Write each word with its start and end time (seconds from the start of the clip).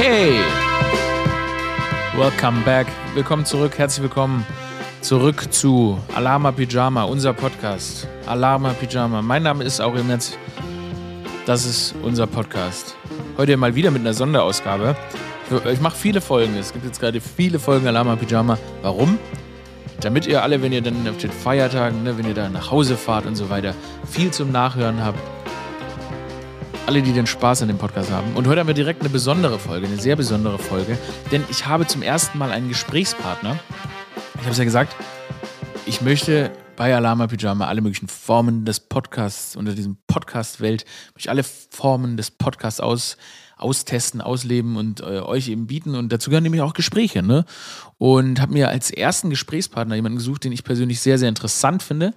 Hey! 0.00 0.38
Welcome 2.16 2.60
back. 2.64 2.86
Willkommen 3.14 3.44
zurück. 3.44 3.78
Herzlich 3.78 4.04
willkommen 4.04 4.46
zurück 5.00 5.52
zu 5.52 5.98
Alarma 6.14 6.52
Pyjama, 6.52 7.02
unser 7.02 7.32
Podcast. 7.32 8.06
Alarma 8.24 8.74
Pyjama. 8.74 9.22
Mein 9.22 9.42
Name 9.42 9.64
ist 9.64 9.80
Aurel 9.80 10.04
Metz. 10.04 10.38
Das 11.46 11.66
ist 11.66 11.96
unser 12.04 12.28
Podcast. 12.28 12.94
Heute 13.38 13.56
mal 13.56 13.74
wieder 13.74 13.90
mit 13.90 14.02
einer 14.02 14.14
Sonderausgabe. 14.14 14.94
Ich 15.68 15.80
mache 15.80 15.96
viele 15.96 16.20
Folgen. 16.20 16.54
Es 16.56 16.72
gibt 16.72 16.84
jetzt 16.84 17.00
gerade 17.00 17.20
viele 17.20 17.58
Folgen 17.58 17.88
Alarma 17.88 18.14
Pyjama. 18.14 18.56
Warum? 18.82 19.18
Damit 20.00 20.28
ihr 20.28 20.44
alle, 20.44 20.62
wenn 20.62 20.70
ihr 20.70 20.80
dann 20.80 21.08
auf 21.08 21.16
den 21.16 21.32
Feiertagen, 21.32 22.04
ne, 22.04 22.16
wenn 22.16 22.28
ihr 22.28 22.34
da 22.34 22.48
nach 22.48 22.70
Hause 22.70 22.96
fahrt 22.96 23.26
und 23.26 23.34
so 23.34 23.50
weiter, 23.50 23.74
viel 24.08 24.30
zum 24.30 24.52
Nachhören 24.52 25.04
habt. 25.04 25.18
Alle, 26.88 27.02
die 27.02 27.12
den 27.12 27.26
Spaß 27.26 27.60
an 27.60 27.68
dem 27.68 27.76
Podcast 27.76 28.10
haben. 28.10 28.32
Und 28.34 28.46
heute 28.46 28.60
haben 28.60 28.66
wir 28.66 28.72
direkt 28.72 29.02
eine 29.02 29.10
besondere 29.10 29.58
Folge, 29.58 29.86
eine 29.86 29.98
sehr 29.98 30.16
besondere 30.16 30.58
Folge. 30.58 30.96
Denn 31.30 31.44
ich 31.50 31.66
habe 31.66 31.86
zum 31.86 32.00
ersten 32.00 32.38
Mal 32.38 32.50
einen 32.50 32.70
Gesprächspartner. 32.70 33.58
Ich 34.36 34.40
habe 34.40 34.52
es 34.52 34.56
ja 34.56 34.64
gesagt, 34.64 34.96
ich 35.84 36.00
möchte 36.00 36.50
bei 36.76 36.96
Alama 36.96 37.26
Pyjama 37.26 37.66
alle 37.66 37.82
möglichen 37.82 38.08
Formen 38.08 38.64
des 38.64 38.80
Podcasts, 38.80 39.54
unter 39.54 39.74
diesem 39.74 39.98
Podcast-Welt, 40.06 40.86
möchte 41.14 41.28
alle 41.28 41.42
Formen 41.42 42.16
des 42.16 42.30
Podcasts 42.30 42.80
aus, 42.80 43.18
austesten, 43.58 44.22
ausleben 44.22 44.76
und 44.76 45.00
äh, 45.00 45.20
euch 45.20 45.48
eben 45.48 45.66
bieten. 45.66 45.94
Und 45.94 46.10
dazu 46.10 46.30
gehören 46.30 46.44
nämlich 46.44 46.62
auch 46.62 46.72
Gespräche. 46.72 47.22
Ne? 47.22 47.44
Und 47.98 48.40
habe 48.40 48.54
mir 48.54 48.70
als 48.70 48.90
ersten 48.90 49.28
Gesprächspartner 49.28 49.94
jemanden 49.94 50.16
gesucht, 50.16 50.44
den 50.44 50.52
ich 50.52 50.64
persönlich 50.64 51.02
sehr, 51.02 51.18
sehr 51.18 51.28
interessant 51.28 51.82
finde. 51.82 52.14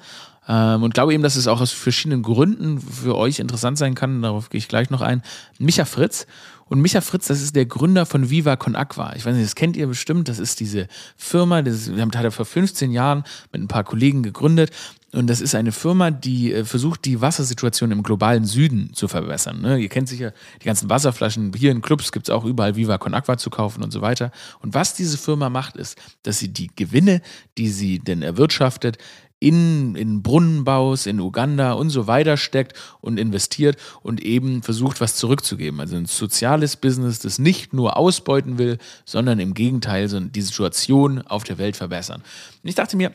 Ähm, 0.47 0.83
und 0.83 0.93
glaube 0.93 1.13
eben, 1.13 1.23
dass 1.23 1.35
es 1.35 1.47
auch 1.47 1.61
aus 1.61 1.71
verschiedenen 1.71 2.23
Gründen 2.23 2.79
für 2.79 3.15
euch 3.15 3.39
interessant 3.39 3.77
sein 3.77 3.95
kann. 3.95 4.21
Darauf 4.21 4.49
gehe 4.49 4.59
ich 4.59 4.67
gleich 4.67 4.89
noch 4.89 5.01
ein. 5.01 5.21
Micha 5.59 5.85
Fritz. 5.85 6.25
Und 6.71 6.79
Micha 6.79 7.01
Fritz, 7.01 7.27
das 7.27 7.41
ist 7.41 7.55
der 7.57 7.65
Gründer 7.65 8.05
von 8.05 8.29
Viva 8.29 8.55
Con 8.55 8.77
Aqua. 8.77 9.13
Ich 9.17 9.25
weiß 9.25 9.35
nicht, 9.35 9.45
das 9.45 9.55
kennt 9.55 9.75
ihr 9.75 9.87
bestimmt. 9.87 10.29
Das 10.29 10.39
ist 10.39 10.61
diese 10.61 10.87
Firma, 11.17 11.61
das, 11.61 11.93
wir 11.93 12.01
haben 12.01 12.11
hat 12.13 12.23
er 12.23 12.31
vor 12.31 12.45
15 12.45 12.91
Jahren 12.91 13.25
mit 13.51 13.61
ein 13.61 13.67
paar 13.67 13.83
Kollegen 13.83 14.23
gegründet. 14.23 14.71
Und 15.11 15.27
das 15.27 15.41
ist 15.41 15.53
eine 15.53 15.73
Firma, 15.73 16.11
die 16.11 16.53
äh, 16.53 16.63
versucht, 16.63 17.03
die 17.03 17.19
Wassersituation 17.19 17.91
im 17.91 18.03
globalen 18.03 18.45
Süden 18.45 18.93
zu 18.93 19.09
verbessern. 19.09 19.61
Ne? 19.61 19.79
Ihr 19.79 19.89
kennt 19.89 20.07
sicher 20.07 20.33
die 20.61 20.65
ganzen 20.65 20.89
Wasserflaschen. 20.89 21.51
Hier 21.53 21.71
in 21.71 21.81
Clubs 21.81 22.13
gibt 22.13 22.29
es 22.29 22.33
auch 22.33 22.45
überall 22.45 22.77
Viva 22.77 22.97
Con 22.97 23.13
Aqua 23.13 23.37
zu 23.37 23.49
kaufen 23.49 23.83
und 23.83 23.91
so 23.91 24.01
weiter. 24.01 24.31
Und 24.61 24.73
was 24.73 24.93
diese 24.93 25.17
Firma 25.17 25.49
macht, 25.49 25.75
ist, 25.75 25.97
dass 26.23 26.39
sie 26.39 26.53
die 26.53 26.71
Gewinne, 26.73 27.21
die 27.57 27.67
sie 27.67 27.99
denn 27.99 28.21
erwirtschaftet, 28.21 28.97
in, 29.41 29.95
in 29.95 30.21
Brunnenbaus 30.21 31.07
in 31.07 31.19
Uganda 31.19 31.73
und 31.73 31.89
so 31.89 32.05
weiter 32.05 32.37
steckt 32.37 32.77
und 33.01 33.19
investiert 33.19 33.75
und 34.03 34.21
eben 34.21 34.61
versucht, 34.61 35.01
was 35.01 35.15
zurückzugeben. 35.15 35.79
Also 35.79 35.95
ein 35.95 36.05
soziales 36.05 36.75
Business, 36.77 37.19
das 37.19 37.39
nicht 37.39 37.73
nur 37.73 37.97
ausbeuten 37.97 38.59
will, 38.59 38.77
sondern 39.03 39.39
im 39.39 39.55
Gegenteil 39.55 40.07
die 40.07 40.41
Situation 40.41 41.23
auf 41.23 41.43
der 41.43 41.57
Welt 41.57 41.75
verbessern. 41.75 42.21
Und 42.63 42.69
ich 42.69 42.75
dachte 42.75 42.95
mir, 42.95 43.11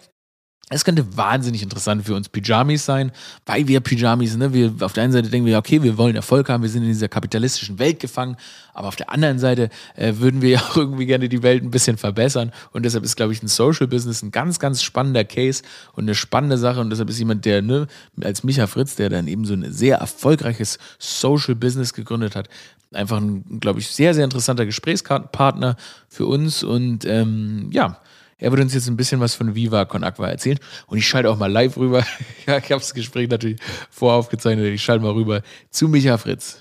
es 0.69 0.85
könnte 0.85 1.17
wahnsinnig 1.17 1.63
interessant 1.63 2.05
für 2.05 2.17
uns 2.17 2.29
Pyjamis 2.29 2.85
sein, 2.85 3.13
weil 3.45 3.69
wir 3.69 3.79
Pyjamis, 3.79 4.37
ne, 4.37 4.53
wir 4.53 4.75
auf 4.81 4.95
der 4.95 5.05
einen 5.05 5.13
Seite 5.13 5.31
denken 5.31 5.47
wir, 5.47 5.59
okay, 5.59 5.81
wir 5.85 5.97
wollen 5.97 6.17
Erfolg 6.17 6.49
haben, 6.49 6.65
wir 6.65 6.69
sind 6.69 6.83
in 6.83 6.89
dieser 6.89 7.07
kapitalistischen 7.07 7.79
Welt 7.79 8.01
gefangen, 8.01 8.37
aber 8.75 8.89
auf 8.89 8.97
der 8.97 9.13
anderen 9.13 9.39
Seite 9.39 9.71
äh, 9.95 10.15
würden 10.17 10.43
wir 10.43 10.51
ja 10.51 10.59
auch 10.59 10.77
irgendwie 10.77 11.07
gerne 11.07 11.29
die 11.29 11.45
Welt 11.45 11.63
ein 11.63 11.71
bisschen 11.71 11.99
verbessern. 11.99 12.51
Und 12.73 12.85
deshalb 12.85 13.05
ist, 13.05 13.15
glaube 13.15 13.33
ich, 13.33 13.45
ein 13.45 13.49
Social 13.49 13.87
Business 13.87 14.23
ein 14.23 14.33
ganz, 14.33 14.59
ganz 14.59 14.83
spannender 14.83 15.25
Case 15.25 15.63
und 15.93 16.05
eine 16.05 16.17
spannende 16.17 16.59
Sache. 16.59 16.81
Und 16.81 16.91
deshalb 16.91 17.11
ist 17.11 17.19
jemand, 17.21 17.45
der, 17.45 17.63
ne, 17.63 17.87
als 18.21 18.43
Micha 18.43 18.67
Fritz, 18.67 18.97
der 18.97 19.09
dann 19.09 19.29
eben 19.29 19.45
so 19.45 19.55
ein 19.55 19.73
sehr 19.73 19.99
erfolgreiches 19.99 20.81
Social 20.99 21.55
Business 21.55 21.95
gegründet 21.95 22.35
hat, 22.35 22.49
einfach 22.93 23.19
ein, 23.19 23.61
glaube 23.61 23.79
ich, 23.79 23.87
sehr, 23.87 24.15
sehr 24.15 24.25
interessanter 24.25 24.67
Gesprächspartner 24.67 25.77
für 26.09 26.27
uns. 26.27 26.65
Und 26.65 27.05
ähm, 27.05 27.69
ja, 27.71 28.01
er 28.39 28.53
wird 28.53 28.61
uns 28.61 28.75
jetzt 28.75 28.87
ein 28.87 28.97
bisschen 28.97 29.21
was 29.21 29.35
von 29.35 29.55
Viva 29.55 29.87
Con 29.87 30.05
Aqua 30.05 30.29
erzählen. 30.29 30.59
Und 30.87 30.99
ich 30.99 31.09
schalte 31.09 31.31
auch 31.31 31.39
mal 31.39 31.51
live 31.51 31.77
rüber. 31.79 32.05
ja, 32.47 32.59
ich 32.59 32.65
habe 32.65 32.81
das 32.81 32.93
Gespräch 32.93 33.31
natürlich 33.31 33.59
voraufgezeichnet. 33.91 34.67
Ich 34.67 34.83
schalte 34.83 35.05
mal 35.05 35.13
rüber 35.13 35.41
zu 35.71 35.89
Micha 35.89 36.19
Fritz. 36.19 36.61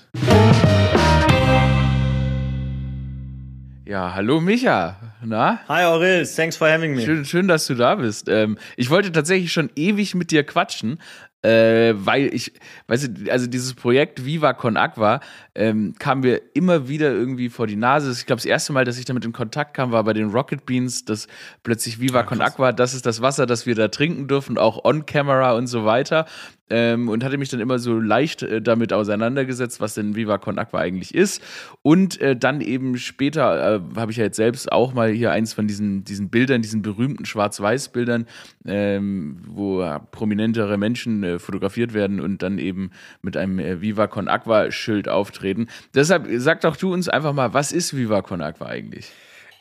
Ja, 3.84 4.14
hallo 4.14 4.40
Micha. 4.40 4.96
Na? 5.22 5.60
Hi 5.68 5.84
Aurel, 5.84 6.26
thanks 6.26 6.56
for 6.56 6.68
having 6.68 6.94
me. 6.94 7.04
Schön, 7.04 7.24
schön 7.24 7.48
dass 7.48 7.66
du 7.66 7.74
da 7.74 7.96
bist. 7.96 8.28
Ähm, 8.28 8.58
ich 8.76 8.90
wollte 8.90 9.12
tatsächlich 9.12 9.52
schon 9.52 9.70
ewig 9.76 10.14
mit 10.14 10.30
dir 10.30 10.44
quatschen, 10.44 10.98
äh, 11.46 11.94
weil 12.04 12.34
ich, 12.34 12.52
weißt 12.88 13.08
du, 13.08 13.30
also 13.30 13.46
dieses 13.46 13.74
Projekt 13.74 14.24
Viva 14.24 14.52
Con 14.52 14.76
Aqua 14.76 15.20
ähm, 15.54 15.94
kam 15.96 16.20
mir 16.20 16.42
immer 16.54 16.88
wieder 16.88 17.12
irgendwie 17.12 17.48
vor 17.50 17.68
die 17.68 17.76
Nase. 17.76 18.10
Ich 18.10 18.26
glaube, 18.26 18.38
das 18.38 18.46
erste 18.46 18.72
Mal, 18.72 18.84
dass 18.84 18.98
ich 18.98 19.04
damit 19.04 19.24
in 19.24 19.32
Kontakt 19.32 19.74
kam, 19.74 19.92
war 19.92 20.02
bei 20.02 20.12
den 20.12 20.30
Rocket 20.30 20.66
Beans, 20.66 21.04
dass 21.04 21.28
plötzlich 21.62 22.00
Viva 22.00 22.18
ja, 22.18 22.24
Con 22.24 22.40
Aqua, 22.40 22.72
das 22.72 22.94
ist 22.94 23.06
das 23.06 23.22
Wasser, 23.22 23.46
das 23.46 23.64
wir 23.64 23.76
da 23.76 23.86
trinken 23.86 24.26
dürfen, 24.26 24.58
auch 24.58 24.84
on 24.84 25.06
camera 25.06 25.52
und 25.52 25.68
so 25.68 25.84
weiter. 25.84 26.26
Ähm, 26.68 27.08
und 27.08 27.22
hatte 27.22 27.38
mich 27.38 27.48
dann 27.48 27.60
immer 27.60 27.78
so 27.78 27.98
leicht 27.98 28.42
äh, 28.42 28.60
damit 28.60 28.92
auseinandergesetzt, 28.92 29.80
was 29.80 29.94
denn 29.94 30.16
Viva 30.16 30.38
Con 30.38 30.58
Aqua 30.58 30.80
eigentlich 30.80 31.14
ist. 31.14 31.42
Und 31.82 32.20
äh, 32.20 32.34
dann 32.36 32.60
eben 32.60 32.98
später 32.98 33.76
äh, 33.76 33.80
habe 33.96 34.10
ich 34.10 34.18
ja 34.18 34.24
jetzt 34.24 34.36
selbst 34.36 34.72
auch 34.72 34.92
mal 34.92 35.10
hier 35.10 35.30
eins 35.30 35.52
von 35.52 35.68
diesen, 35.68 36.04
diesen 36.04 36.28
Bildern, 36.28 36.62
diesen 36.62 36.82
berühmten 36.82 37.24
Schwarz-Weiß-Bildern, 37.24 38.26
ähm, 38.66 39.38
wo 39.46 39.84
prominentere 40.10 40.76
Menschen 40.76 41.22
äh, 41.22 41.38
fotografiert 41.38 41.94
werden 41.94 42.20
und 42.20 42.42
dann 42.42 42.58
eben 42.58 42.90
mit 43.22 43.36
einem 43.36 43.58
äh, 43.58 43.80
Viva 43.80 44.06
Con 44.06 44.28
Aqua-Schild 44.28 45.08
auftreten. 45.08 45.68
Deshalb 45.94 46.26
sag 46.36 46.60
doch 46.62 46.76
du 46.76 46.92
uns 46.92 47.08
einfach 47.08 47.32
mal, 47.32 47.54
was 47.54 47.72
ist 47.72 47.96
Viva 47.96 48.22
Con 48.22 48.40
Aqua 48.40 48.66
eigentlich? 48.66 49.12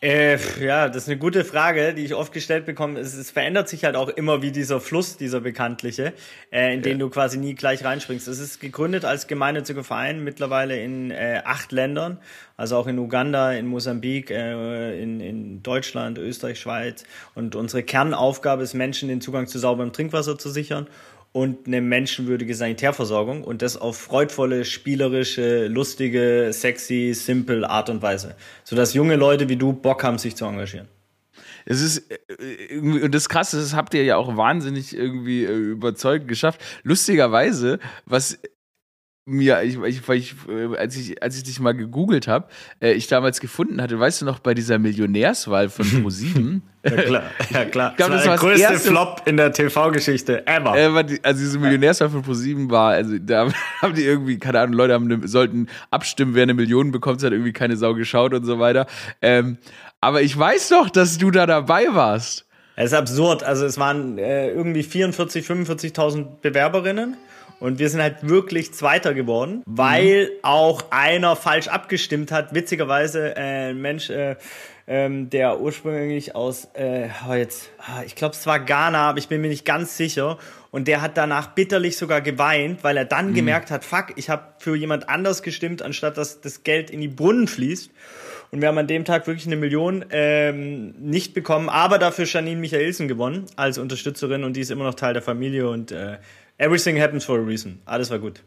Äh, 0.06 0.38
ja, 0.64 0.88
das 0.88 1.04
ist 1.04 1.10
eine 1.10 1.18
gute 1.18 1.44
Frage, 1.44 1.96
die 1.96 2.06
ich 2.06 2.14
oft 2.14 2.32
gestellt 2.32 2.68
bekomme. 2.68 3.00
Es, 3.00 3.16
es 3.16 3.32
verändert 3.32 3.68
sich 3.68 3.86
halt 3.86 3.96
auch 3.96 4.10
immer 4.10 4.44
wie 4.44 4.52
dieser 4.52 4.80
Fluss, 4.80 5.18
dieser 5.18 5.42
bekanntliche, 5.42 6.14
äh, 6.52 6.76
in 6.76 6.84
den 6.84 7.00
du 7.00 7.10
quasi 7.10 7.40
nie 7.40 7.56
gleich 7.56 7.84
reinspringst. 7.84 8.28
Es 8.28 8.38
ist 8.38 8.60
gegründet 8.60 9.04
als 9.04 9.26
gemeinnütziger 9.26 9.84
Verein, 9.84 10.24
mittlerweile 10.24 10.80
in 10.80 11.10
äh, 11.10 11.42
acht 11.44 11.72
Ländern, 11.72 12.20
also 12.56 12.78
auch 12.78 12.86
in 12.86 13.00
Uganda, 13.00 13.54
in 13.54 13.66
Mosambik, 13.66 14.30
äh, 14.30 15.02
in, 15.02 15.22
in 15.22 15.64
Deutschland, 15.64 16.20
Österreich, 16.20 16.60
Schweiz. 16.60 17.04
Und 17.34 17.56
unsere 17.56 17.82
Kernaufgabe 17.82 18.62
ist, 18.62 18.76
Menschen 18.76 19.10
den 19.10 19.22
Zugang 19.22 19.48
zu 19.48 19.58
sauberem 19.58 19.92
Trinkwasser 19.92 20.38
zu 20.38 20.52
sichern 20.52 20.86
und 21.36 21.68
eine 21.68 21.82
menschenwürdige 21.82 22.56
Sanitärversorgung 22.56 23.44
und 23.44 23.62
das 23.62 23.76
auf 23.76 23.98
freudvolle, 23.98 24.64
spielerische, 24.64 25.68
lustige, 25.68 26.52
sexy, 26.54 27.12
simple 27.14 27.70
Art 27.70 27.90
und 27.90 28.02
Weise, 28.02 28.38
sodass 28.64 28.94
junge 28.94 29.18
Leute 29.18 29.50
wie 29.50 29.58
du 29.58 29.74
Bock 29.74 30.06
haben, 30.06 30.18
sich 30.18 30.38
zu 30.38 30.46
engagieren. 30.46 30.88
Es 31.66 31.82
ist 31.82 32.10
äh, 32.10 32.78
und 32.80 33.14
das 33.14 33.28
Krasse, 33.28 33.58
das 33.58 33.76
habt 33.76 33.94
ihr 33.96 34.06
ja 34.06 34.16
auch 34.16 34.38
wahnsinnig 34.38 34.96
irgendwie 34.96 35.44
äh, 35.44 35.52
überzeugend 35.52 36.30
geschafft. 36.30 36.62
Lustigerweise, 36.84 37.80
was 38.06 38.40
mir, 39.28 39.64
ich, 39.64 39.78
ich, 39.82 40.08
ich, 40.08 40.36
äh, 40.48 40.78
als 40.78 40.96
ich, 40.96 41.22
als 41.22 41.36
ich 41.36 41.44
dich 41.44 41.60
mal 41.60 41.74
gegoogelt 41.74 42.28
habe, 42.28 42.48
äh, 42.80 42.94
ich 42.94 43.08
damals 43.08 43.40
gefunden 43.40 43.82
hatte, 43.82 44.00
weißt 44.00 44.22
du 44.22 44.26
noch, 44.26 44.38
bei 44.38 44.54
dieser 44.54 44.78
Millionärswahl 44.78 45.70
von 45.70 45.86
Pro7. 46.04 46.62
ja 46.84 46.92
klar, 47.02 47.24
ja 47.50 47.66
klar. 47.66 47.92
Ich 47.92 47.98
glaube, 47.98 48.14
das, 48.14 48.26
war 48.26 48.38
der 48.38 48.40
größte 48.40 48.62
erste, 48.62 48.90
Flop 48.90 49.24
in 49.26 49.38
der 49.38 49.52
TV-Geschichte 49.52 50.46
ever. 50.46 50.78
Äh, 50.78 51.20
also 51.24 51.40
diese 51.40 51.58
Millionärswahl 51.58 52.10
von 52.10 52.24
Pro7 52.24 52.70
war, 52.70 52.92
also 52.92 53.18
da 53.18 53.50
haben 53.82 53.96
die 53.96 54.04
irgendwie, 54.04 54.38
keine 54.38 54.60
Ahnung, 54.60 54.76
Leute 54.76 54.94
haben 54.94 55.12
eine, 55.12 55.28
sollten 55.28 55.70
abstimmen, 55.90 56.36
wer 56.36 56.44
eine 56.44 56.54
Million 56.54 56.92
bekommt, 56.92 57.24
hat 57.24 57.32
irgendwie 57.32 57.54
keine 57.54 57.78
Sau 57.78 57.96
geschaut 57.96 58.36
und 58.36 58.46
so 58.46 58.60
weiter. 58.60 58.86
Ähm, 59.24 59.58
aber 60.02 60.22
ich 60.22 60.38
weiß 60.38 60.70
doch, 60.70 60.92
dass 60.92 61.18
du 61.18 61.32
da 61.32 61.48
dabei 61.48 61.88
warst. 61.92 62.46
Es 62.76 62.92
ist 62.92 62.94
absurd. 62.94 63.42
Also 63.42 63.66
es 63.66 63.80
waren 63.80 64.20
äh, 64.20 64.52
irgendwie 64.52 64.84
44, 64.84 65.48
45.000 65.48 66.42
Bewerberinnen. 66.42 67.18
Und 67.60 67.80
wir 67.80 67.90
sind 67.90 68.02
halt 68.02 68.28
wirklich 68.28 68.74
Zweiter 68.74 69.14
geworden, 69.14 69.64
weil 69.66 70.26
mhm. 70.26 70.30
auch 70.44 70.92
einer 70.92 71.36
falsch 71.36 71.68
abgestimmt 71.68 72.32
hat. 72.32 72.54
Witzigerweise 72.54 73.36
äh, 73.36 73.70
ein 73.70 73.82
Mensch, 73.82 74.10
äh, 74.10 74.36
ähm, 74.88 75.30
der 75.30 75.60
ursprünglich 75.60 76.36
aus, 76.36 76.68
äh, 76.74 77.08
oh 77.28 77.34
jetzt, 77.34 77.70
ah, 77.80 78.04
ich 78.06 78.16
glaube 78.16 78.36
es 78.36 78.46
war 78.46 78.60
Ghana, 78.60 79.10
aber 79.10 79.18
ich 79.18 79.28
bin 79.28 79.42
mir 79.42 79.48
nicht 79.48 79.66
ganz 79.66 79.98
sicher. 79.98 80.38
Und 80.70 80.88
der 80.88 81.02
hat 81.02 81.18
danach 81.18 81.48
bitterlich 81.48 81.98
sogar 81.98 82.22
geweint, 82.22 82.84
weil 82.84 82.98
er 82.98 83.06
dann 83.06 83.30
mhm. 83.30 83.36
gemerkt 83.36 83.72
hat, 83.72 83.86
fuck, 83.86 84.08
ich 84.18 84.30
habe 84.30 84.44
für 84.60 84.76
jemand 84.76 85.10
anders 85.10 85.42
gestimmt, 85.42 85.82
anstatt 85.82 86.18
dass 86.18 86.42
das 86.42 86.64
Geld 86.64 86.90
in 86.90 87.02
die 87.02 87.08
Brunnen 87.08 87.48
fließt. 87.48 87.90
Und 88.52 88.62
wir 88.62 88.68
haben 88.68 88.78
an 88.78 88.88
dem 88.88 89.06
Tag 89.06 89.26
wirklich 89.26 89.48
eine 89.48 89.56
Million 89.56 90.06
ähm, 90.12 90.94
nicht 91.00 91.34
bekommen, 91.34 91.68
aber 91.68 91.98
dafür 91.98 92.26
Janine 92.26 92.62
Michaelsen 92.62 93.08
gewonnen 93.08 93.46
als 93.56 93.78
Unterstützerin 93.78 94.44
und 94.44 94.54
die 94.56 94.62
ist 94.62 94.70
immer 94.70 94.84
noch 94.84 94.94
Teil 94.94 95.14
der 95.14 95.24
Familie 95.24 95.70
und 95.70 95.92
äh, 95.92 96.18
Everything 96.58 97.00
happens 97.00 97.26
for 97.26 97.40
a 97.40 97.44
reason. 97.44 97.82
Alles 97.86 98.10
war 98.10 98.20
gut. 98.20 98.42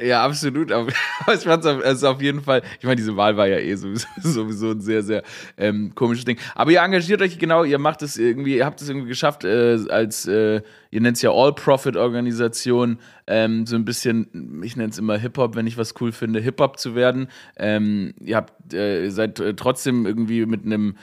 Ja, 0.00 0.24
absolut. 0.24 0.72
Aber 0.72 0.88
ich 1.34 1.40
fand 1.40 1.64
es 1.64 2.02
auf 2.02 2.22
jeden 2.22 2.40
Fall, 2.40 2.62
ich 2.78 2.84
meine, 2.84 2.96
diese 2.96 3.16
Wahl 3.16 3.36
war 3.36 3.46
ja 3.46 3.58
eh 3.58 3.74
sowieso, 3.74 4.06
sowieso 4.22 4.70
ein 4.70 4.80
sehr, 4.80 5.02
sehr 5.02 5.22
ähm, 5.58 5.94
komisches 5.94 6.24
Ding. 6.24 6.38
Aber 6.54 6.70
ihr 6.70 6.80
engagiert 6.80 7.20
euch 7.20 7.38
genau, 7.38 7.62
ihr 7.64 7.78
macht 7.78 8.00
es 8.00 8.16
irgendwie, 8.16 8.56
ihr 8.56 8.64
habt 8.64 8.80
es 8.80 8.88
irgendwie 8.88 9.08
geschafft, 9.08 9.44
äh, 9.44 9.78
als, 9.90 10.26
äh, 10.26 10.62
ihr 10.90 11.00
nennt 11.00 11.18
es 11.18 11.22
ja 11.22 11.30
All-Profit-Organisation, 11.30 12.98
ähm, 13.26 13.66
so 13.66 13.76
ein 13.76 13.84
bisschen, 13.84 14.62
ich 14.64 14.76
nenne 14.76 14.90
es 14.90 14.98
immer 14.98 15.18
Hip-Hop, 15.18 15.56
wenn 15.56 15.66
ich 15.66 15.76
was 15.76 15.94
cool 16.00 16.12
finde, 16.12 16.40
Hip-Hop 16.40 16.78
zu 16.78 16.94
werden. 16.94 17.28
Ähm, 17.56 18.14
ihr 18.18 18.36
habt, 18.36 18.72
äh, 18.72 19.10
seid 19.10 19.40
äh, 19.40 19.54
trotzdem 19.54 20.06
irgendwie 20.06 20.46
mit 20.46 20.64
einem 20.64 20.96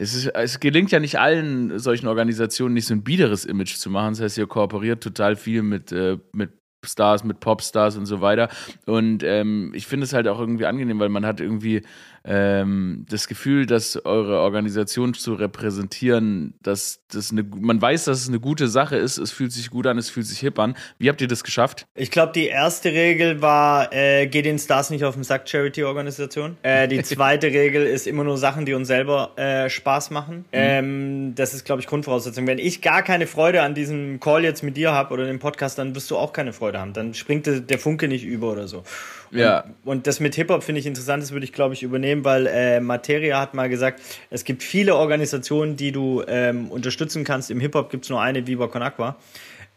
es, 0.00 0.14
ist, 0.14 0.26
es, 0.28 0.60
gelingt 0.60 0.90
ja 0.92 0.98
nicht 0.98 1.18
allen 1.18 1.78
solchen 1.78 2.08
Organisationen 2.08 2.72
nicht 2.72 2.86
so 2.86 2.94
ein 2.94 3.04
biederes 3.04 3.44
Image 3.44 3.76
zu 3.76 3.90
machen. 3.90 4.14
Das 4.14 4.22
heißt, 4.22 4.38
ihr 4.38 4.46
kooperiert 4.46 5.02
total 5.02 5.36
viel 5.36 5.62
mit, 5.62 5.92
äh, 5.92 6.16
mit 6.32 6.52
Stars, 6.84 7.22
mit 7.22 7.40
Popstars 7.40 7.98
und 7.98 8.06
so 8.06 8.22
weiter. 8.22 8.48
Und 8.86 9.22
ähm, 9.22 9.72
ich 9.74 9.86
finde 9.86 10.04
es 10.04 10.14
halt 10.14 10.26
auch 10.26 10.40
irgendwie 10.40 10.64
angenehm, 10.64 10.98
weil 10.98 11.10
man 11.10 11.26
hat 11.26 11.40
irgendwie 11.40 11.82
ähm, 12.24 13.06
das 13.08 13.28
Gefühl, 13.28 13.66
dass 13.66 14.04
eure 14.04 14.40
Organisation 14.40 15.14
zu 15.14 15.34
repräsentieren, 15.34 16.54
dass 16.62 17.00
das 17.12 17.32
eine, 17.32 17.42
man 17.42 17.80
weiß, 17.80 18.04
dass 18.04 18.20
es 18.22 18.28
eine 18.28 18.40
gute 18.40 18.68
Sache 18.68 18.96
ist, 18.96 19.18
es 19.18 19.30
fühlt 19.30 19.52
sich 19.52 19.70
gut 19.70 19.86
an, 19.86 19.96
es 19.96 20.10
fühlt 20.10 20.26
sich 20.26 20.38
hip 20.40 20.58
an. 20.58 20.76
Wie 20.98 21.08
habt 21.08 21.20
ihr 21.20 21.28
das 21.28 21.44
geschafft? 21.44 21.86
Ich 21.94 22.10
glaube, 22.10 22.32
die 22.32 22.46
erste 22.46 22.90
Regel 22.92 23.40
war, 23.40 23.92
äh, 23.92 24.26
geht 24.26 24.44
den 24.44 24.58
Stars 24.58 24.90
nicht 24.90 25.04
auf 25.04 25.14
den 25.14 25.24
Sack, 25.24 25.48
Charity-Organisation. 25.48 26.58
Äh, 26.62 26.88
die 26.88 27.02
zweite 27.02 27.48
Regel 27.48 27.86
ist 27.86 28.06
immer 28.06 28.24
nur 28.24 28.36
Sachen, 28.36 28.66
die 28.66 28.74
uns 28.74 28.88
selber 28.88 29.32
äh, 29.36 29.70
Spaß 29.70 30.10
machen. 30.10 30.36
Mhm. 30.36 30.44
Ähm, 30.52 31.34
das 31.34 31.54
ist, 31.54 31.64
glaube 31.64 31.80
ich, 31.80 31.86
Grundvoraussetzung. 31.86 32.46
Wenn 32.46 32.58
ich 32.58 32.82
gar 32.82 33.02
keine 33.02 33.26
Freude 33.26 33.62
an 33.62 33.74
diesem 33.74 34.20
Call 34.20 34.44
jetzt 34.44 34.62
mit 34.62 34.76
dir 34.76 34.92
habe 34.92 35.14
oder 35.14 35.24
dem 35.24 35.38
Podcast, 35.38 35.78
dann 35.78 35.94
wirst 35.94 36.10
du 36.10 36.16
auch 36.16 36.32
keine 36.32 36.52
Freude 36.52 36.78
haben. 36.78 36.92
Dann 36.92 37.14
springt 37.14 37.46
der 37.46 37.78
Funke 37.78 38.08
nicht 38.08 38.24
über 38.24 38.52
oder 38.52 38.68
so. 38.68 38.84
Ja. 39.30 39.60
Und, 39.60 39.74
und 39.84 40.06
das 40.06 40.20
mit 40.20 40.34
Hip-Hop 40.34 40.62
finde 40.62 40.80
ich 40.80 40.86
interessant, 40.86 41.22
das 41.22 41.32
würde 41.32 41.44
ich, 41.44 41.52
glaube 41.52 41.74
ich, 41.74 41.82
übernehmen, 41.82 42.24
weil 42.24 42.46
äh, 42.46 42.80
Materia 42.80 43.40
hat 43.40 43.54
mal 43.54 43.68
gesagt, 43.68 44.00
es 44.30 44.44
gibt 44.44 44.62
viele 44.62 44.96
Organisationen, 44.96 45.76
die 45.76 45.92
du 45.92 46.22
ähm, 46.26 46.68
unterstützen 46.68 47.24
kannst. 47.24 47.50
Im 47.50 47.60
Hip-Hop 47.60 47.90
gibt 47.90 48.04
es 48.04 48.10
nur 48.10 48.20
eine, 48.20 48.46
Viva 48.46 48.66
Con 48.66 48.82
Aqua. 48.82 49.16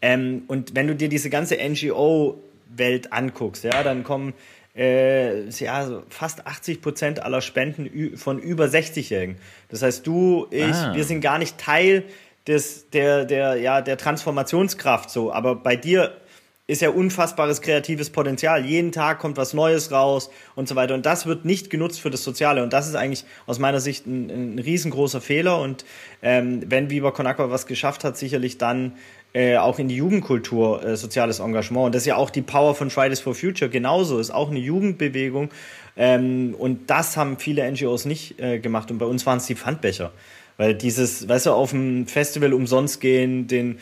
Ähm, 0.01 0.43
und 0.47 0.75
wenn 0.75 0.87
du 0.87 0.95
dir 0.95 1.09
diese 1.09 1.29
ganze 1.29 1.57
NGO-Welt 1.57 3.13
anguckst, 3.13 3.63
ja, 3.63 3.83
dann 3.83 4.03
kommen 4.03 4.33
äh, 4.75 5.49
ja, 5.49 5.85
so 5.85 6.03
fast 6.09 6.47
80 6.47 6.81
Prozent 6.81 7.23
aller 7.23 7.41
Spenden 7.41 8.17
von 8.17 8.39
über 8.39 8.65
60-Jährigen. 8.65 9.37
Das 9.69 9.81
heißt, 9.81 10.05
du, 10.05 10.47
ich, 10.49 10.73
ah. 10.73 10.93
wir 10.95 11.03
sind 11.03 11.21
gar 11.21 11.37
nicht 11.37 11.57
Teil 11.57 12.03
des, 12.47 12.89
der, 12.89 13.25
der, 13.25 13.55
ja, 13.57 13.81
der 13.81 13.97
Transformationskraft 13.97 15.09
so. 15.09 15.31
Aber 15.31 15.55
bei 15.55 15.75
dir 15.75 16.17
ist 16.65 16.81
ja 16.81 16.89
unfassbares 16.89 17.61
kreatives 17.61 18.09
Potenzial. 18.09 18.65
Jeden 18.65 18.93
Tag 18.93 19.19
kommt 19.19 19.35
was 19.35 19.53
Neues 19.53 19.91
raus 19.91 20.29
und 20.55 20.69
so 20.69 20.75
weiter. 20.75 20.93
Und 20.93 21.05
das 21.05 21.25
wird 21.25 21.43
nicht 21.43 21.69
genutzt 21.69 21.99
für 21.99 22.09
das 22.09 22.23
Soziale. 22.23 22.63
Und 22.63 22.71
das 22.71 22.87
ist 22.87 22.95
eigentlich 22.95 23.25
aus 23.45 23.59
meiner 23.59 23.81
Sicht 23.81 24.07
ein, 24.07 24.29
ein 24.29 24.59
riesengroßer 24.59 25.19
Fehler. 25.19 25.59
Und 25.59 25.83
ähm, 26.21 26.63
wenn 26.67 26.89
Viva 26.89 27.11
Con 27.11 27.25
was 27.25 27.67
geschafft 27.67 28.05
hat, 28.05 28.15
sicherlich 28.15 28.57
dann 28.57 28.93
äh, 29.33 29.57
auch 29.57 29.77
in 29.77 29.89
die 29.89 29.97
Jugendkultur 29.97 30.85
äh, 30.85 30.95
soziales 30.95 31.39
Engagement. 31.39 31.87
Und 31.87 31.95
das 31.95 32.03
ist 32.03 32.07
ja 32.07 32.15
auch 32.15 32.29
die 32.29 32.41
Power 32.41 32.75
von 32.75 32.89
Fridays 32.89 33.19
for 33.19 33.35
Future 33.35 33.69
genauso. 33.69 34.17
Ist 34.17 34.31
auch 34.31 34.49
eine 34.49 34.59
Jugendbewegung. 34.59 35.49
Ähm, 35.97 36.55
und 36.57 36.89
das 36.89 37.17
haben 37.17 37.39
viele 37.39 37.69
NGOs 37.69 38.05
nicht 38.05 38.39
äh, 38.39 38.59
gemacht. 38.59 38.89
Und 38.89 38.99
bei 38.99 39.05
uns 39.05 39.25
waren 39.25 39.39
es 39.39 39.47
die 39.47 39.55
Pfandbecher. 39.55 40.13
Weil 40.55 40.75
dieses, 40.75 41.27
weißt 41.27 41.47
du, 41.47 41.51
auf 41.51 41.71
dem 41.71 42.07
Festival 42.07 42.53
umsonst 42.53 43.01
gehen, 43.01 43.47
den 43.47 43.79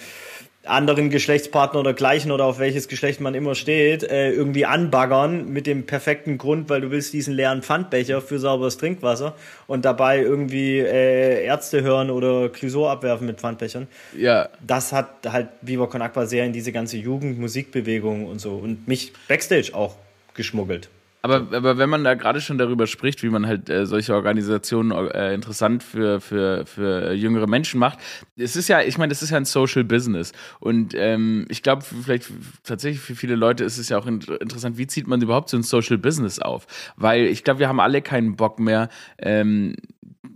anderen 0.64 1.10
Geschlechtspartner 1.10 1.80
oder 1.80 1.94
gleichen 1.94 2.32
oder 2.32 2.46
auf 2.46 2.60
welches 2.60 2.88
Geschlecht 2.88 3.20
man 3.20 3.34
immer 3.34 3.56
steht, 3.56 4.04
äh, 4.04 4.32
irgendwie 4.32 4.66
anbaggern 4.66 5.50
mit 5.50 5.66
dem 5.66 5.86
perfekten 5.86 6.38
Grund, 6.38 6.70
weil 6.70 6.82
du 6.82 6.92
willst 6.92 7.14
diesen 7.14 7.34
leeren 7.34 7.64
Pfandbecher 7.64 8.22
für 8.22 8.38
sauberes 8.38 8.78
Trinkwasser 8.78 9.34
und 9.66 9.86
dabei 9.86 10.22
irgendwie 10.22 10.78
äh, 10.78 11.44
Ärzte 11.44 11.82
hören 11.82 12.12
oder 12.12 12.50
Clusor 12.50 12.92
abwerfen 12.92 13.26
mit 13.26 13.40
Pfandbechern. 13.40 13.88
Ja. 14.16 14.50
Das 14.66 14.94
hat 14.94 15.10
halt 15.28 15.50
Viva 15.62 15.88
Con 15.88 16.02
Aqua 16.02 16.28
sehr 16.28 16.46
in 16.46 16.54
diese 16.54 16.72
ganze 16.72 16.98
Jugendmusikbewegung 16.98 18.28
und 18.28 18.40
so 18.40 18.56
und 18.56 18.88
mich 18.88 19.14
Backstage 19.28 19.72
auch 19.74 19.96
geschmuggelt. 20.36 20.90
Aber, 21.22 21.48
aber 21.52 21.78
wenn 21.78 21.90
man 21.90 22.04
da 22.04 22.16
gerade 22.16 22.42
schon 22.42 22.58
darüber 22.58 22.88
spricht, 22.88 23.22
wie 23.24 23.30
man 23.30 23.46
halt 23.46 23.70
äh, 23.70 23.86
solche 23.86 24.16
Organisationen 24.16 24.92
äh, 24.92 25.34
interessant 25.34 25.84
für, 25.84 26.20
für, 26.20 26.66
für 26.66 27.14
jüngere 27.14 27.48
Menschen 27.48 27.80
macht, 27.80 28.00
es 28.36 28.56
ist 28.56 28.68
ja, 28.68 28.82
ich 28.82 28.98
meine, 28.98 29.10
das 29.10 29.22
ist 29.22 29.30
ja 29.30 29.38
ein 29.38 29.46
Social 29.46 29.84
Business. 29.84 30.32
Und 30.60 30.94
ähm, 30.96 31.46
ich 31.50 31.62
glaube, 31.62 31.84
vielleicht 31.84 32.32
tatsächlich 32.64 33.02
für 33.02 33.16
viele 33.16 33.36
Leute 33.36 33.64
ist 33.64 33.78
es 33.78 33.90
ja 33.90 33.98
auch 33.98 34.08
in, 34.08 34.22
interessant, 34.40 34.78
wie 34.78 34.88
zieht 34.88 35.08
man 35.08 35.22
überhaupt 35.22 35.50
so 35.50 35.58
ein 35.58 35.64
Social 35.64 35.98
Business 35.98 36.40
auf? 36.40 36.66
Weil 36.96 37.26
ich 37.26 37.44
glaube, 37.44 37.60
wir 37.60 37.68
haben 37.68 37.80
alle 37.80 38.02
keinen 38.02 38.36
Bock 38.36 38.60
mehr, 38.60 38.90
ähm, 39.20 39.76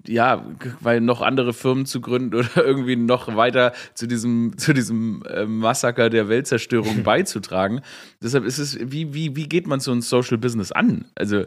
ja, 0.07 0.45
weil 0.81 1.01
noch 1.01 1.21
andere 1.21 1.53
Firmen 1.53 1.85
zu 1.85 2.01
gründen 2.01 2.35
oder 2.35 2.65
irgendwie 2.65 2.95
noch 2.95 3.35
weiter 3.35 3.73
zu 3.93 4.07
diesem, 4.07 4.57
zu 4.57 4.73
diesem 4.73 5.23
äh, 5.23 5.45
Massaker 5.45 6.09
der 6.09 6.29
Weltzerstörung 6.29 7.03
beizutragen. 7.03 7.81
Deshalb 8.21 8.45
ist 8.45 8.59
es, 8.59 8.77
wie, 8.79 9.13
wie, 9.13 9.35
wie 9.35 9.47
geht 9.47 9.67
man 9.67 9.79
so 9.79 9.91
ein 9.91 10.01
Social 10.01 10.37
Business 10.37 10.71
an? 10.71 11.05
Also, 11.15 11.45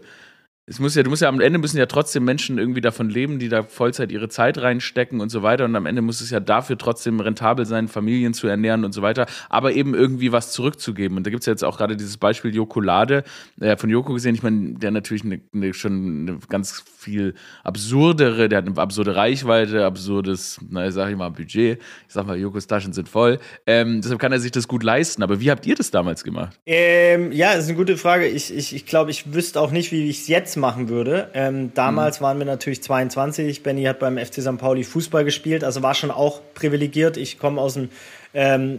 es 0.68 0.78
muss 0.78 0.94
ja, 0.94 1.02
du 1.02 1.08
musst 1.08 1.22
ja 1.22 1.28
am 1.28 1.40
Ende 1.40 1.58
müssen 1.58 1.78
ja 1.78 1.86
trotzdem 1.86 2.24
Menschen 2.24 2.58
irgendwie 2.58 2.82
davon 2.82 3.08
leben, 3.08 3.38
die 3.38 3.48
da 3.48 3.62
Vollzeit 3.62 4.12
ihre 4.12 4.28
Zeit 4.28 4.58
reinstecken 4.58 5.20
und 5.20 5.30
so 5.30 5.42
weiter. 5.42 5.64
Und 5.64 5.74
am 5.74 5.86
Ende 5.86 6.02
muss 6.02 6.20
es 6.20 6.30
ja 6.30 6.40
dafür 6.40 6.76
trotzdem 6.76 7.20
rentabel 7.20 7.64
sein, 7.64 7.88
Familien 7.88 8.34
zu 8.34 8.48
ernähren 8.48 8.84
und 8.84 8.92
so 8.92 9.00
weiter, 9.00 9.26
aber 9.48 9.72
eben 9.72 9.94
irgendwie 9.94 10.30
was 10.30 10.52
zurückzugeben. 10.52 11.16
Und 11.16 11.26
da 11.26 11.30
gibt 11.30 11.40
es 11.40 11.46
ja 11.46 11.52
jetzt 11.52 11.64
auch 11.64 11.78
gerade 11.78 11.96
dieses 11.96 12.18
Beispiel 12.18 12.54
Jokolade, 12.54 13.24
äh, 13.60 13.76
von 13.78 13.88
Joko 13.88 14.12
gesehen, 14.12 14.34
ich 14.34 14.42
meine, 14.42 14.74
der 14.74 14.90
natürlich 14.90 15.24
eine, 15.24 15.40
eine, 15.54 15.72
schon 15.72 16.28
eine 16.28 16.38
ganz 16.48 16.84
viel 16.98 17.34
absurdere, 17.64 18.48
der 18.50 18.58
hat 18.58 18.66
eine 18.66 18.76
absurde 18.76 19.16
Reichweite, 19.16 19.86
absurdes, 19.86 20.60
na, 20.68 20.90
sag 20.90 21.10
ich 21.10 21.16
mal, 21.16 21.30
Budget. 21.30 21.80
Ich 22.06 22.14
sag 22.14 22.26
mal, 22.26 22.38
Jokos 22.38 22.66
Taschen 22.66 22.92
sind 22.92 23.08
voll. 23.08 23.38
Ähm, 23.66 24.02
deshalb 24.02 24.20
kann 24.20 24.32
er 24.32 24.40
sich 24.40 24.52
das 24.52 24.68
gut 24.68 24.82
leisten. 24.82 25.22
Aber 25.22 25.40
wie 25.40 25.50
habt 25.50 25.64
ihr 25.66 25.76
das 25.76 25.90
damals 25.90 26.24
gemacht? 26.24 26.58
Ähm, 26.66 27.32
ja, 27.32 27.52
ist 27.52 27.68
eine 27.68 27.76
gute 27.76 27.96
Frage. 27.96 28.26
Ich, 28.26 28.54
ich, 28.54 28.74
ich 28.74 28.84
glaube, 28.84 29.10
ich 29.10 29.32
wüsste 29.32 29.60
auch 29.60 29.70
nicht, 29.70 29.92
wie 29.92 30.08
ich 30.08 30.20
es 30.20 30.28
jetzt 30.28 30.57
machen 30.58 30.88
würde. 30.88 31.28
Ähm, 31.34 31.72
damals 31.74 32.20
mhm. 32.20 32.24
waren 32.24 32.38
wir 32.38 32.46
natürlich 32.46 32.82
22. 32.82 33.62
Benny 33.62 33.84
hat 33.84 33.98
beim 33.98 34.18
FC 34.18 34.42
St. 34.42 34.58
Pauli 34.58 34.84
Fußball 34.84 35.24
gespielt, 35.24 35.64
also 35.64 35.82
war 35.82 35.94
schon 35.94 36.10
auch 36.10 36.40
privilegiert. 36.54 37.16
Ich 37.16 37.38
komme 37.38 37.60
aus 37.60 37.74
dem 37.74 37.90
ähm, 38.38 38.78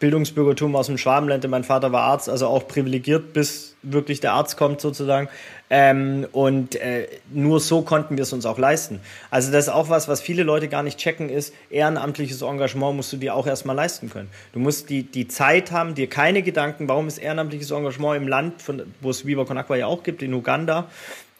Bildungsbürgertum 0.00 0.76
aus 0.76 0.88
dem 0.88 0.98
Schwabenland. 0.98 1.48
Mein 1.48 1.64
Vater 1.64 1.92
war 1.92 2.02
Arzt, 2.02 2.28
also 2.28 2.46
auch 2.46 2.68
privilegiert, 2.68 3.32
bis 3.32 3.74
wirklich 3.82 4.20
der 4.20 4.34
Arzt 4.34 4.58
kommt 4.58 4.82
sozusagen. 4.82 5.30
Ähm, 5.70 6.26
und 6.32 6.76
äh, 6.76 7.08
nur 7.32 7.58
so 7.58 7.80
konnten 7.80 8.18
wir 8.18 8.24
es 8.24 8.34
uns 8.34 8.44
auch 8.44 8.58
leisten. 8.58 9.00
Also 9.30 9.50
das 9.50 9.68
ist 9.68 9.72
auch 9.72 9.88
was, 9.88 10.08
was 10.08 10.20
viele 10.20 10.42
Leute 10.42 10.68
gar 10.68 10.82
nicht 10.82 10.98
checken, 10.98 11.30
ist, 11.30 11.54
ehrenamtliches 11.70 12.42
Engagement 12.42 12.94
musst 12.94 13.10
du 13.14 13.16
dir 13.16 13.34
auch 13.34 13.46
erstmal 13.46 13.74
leisten 13.74 14.10
können. 14.10 14.28
Du 14.52 14.58
musst 14.58 14.90
die, 14.90 15.04
die 15.04 15.26
Zeit 15.26 15.72
haben, 15.72 15.94
dir 15.94 16.10
keine 16.10 16.42
Gedanken, 16.42 16.86
warum 16.86 17.08
ist 17.08 17.16
ehrenamtliches 17.16 17.70
Engagement 17.70 18.18
im 18.20 18.28
Land, 18.28 18.60
von, 18.60 18.82
wo 19.00 19.08
es 19.08 19.24
Viva 19.24 19.46
Con 19.46 19.56
Aqua 19.56 19.76
ja 19.76 19.86
auch 19.86 20.02
gibt, 20.02 20.22
in 20.22 20.34
Uganda, 20.34 20.88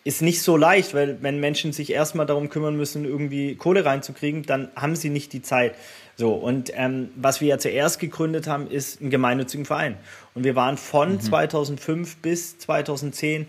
ist 0.05 0.23
nicht 0.23 0.43
so 0.43 0.57
leicht, 0.57 0.95
weil 0.95 1.19
wenn 1.23 1.39
Menschen 1.39 1.73
sich 1.73 1.93
erstmal 1.93 2.27
darum 2.27 2.49
kümmern 2.49 2.77
müssen, 2.77 3.05
irgendwie 3.05 3.55
Kohle 3.55 3.85
reinzukriegen, 3.85 4.43
dann 4.43 4.69
haben 4.75 4.97
sie 4.97 5.11
nicht 5.11 5.33
die 5.33 5.43
Zeit. 5.43 5.75
So, 6.17 6.33
und 6.33 6.73
ähm, 6.75 7.11
was 7.17 7.41
wir 7.41 7.49
ja 7.49 7.59
zuerst 7.59 8.01
gegründet 8.01 8.47
haben, 8.47 8.69
ist 8.69 9.01
ein 9.01 9.11
gemeinnützigen 9.11 9.65
Verein. 9.65 9.97
Und 10.35 10.45
wir 10.45 10.57
waren 10.57 10.77
von 10.77 11.13
mhm. 11.13 11.21
2005 11.21 12.17
bis 12.17 12.59
2010 12.59 13.47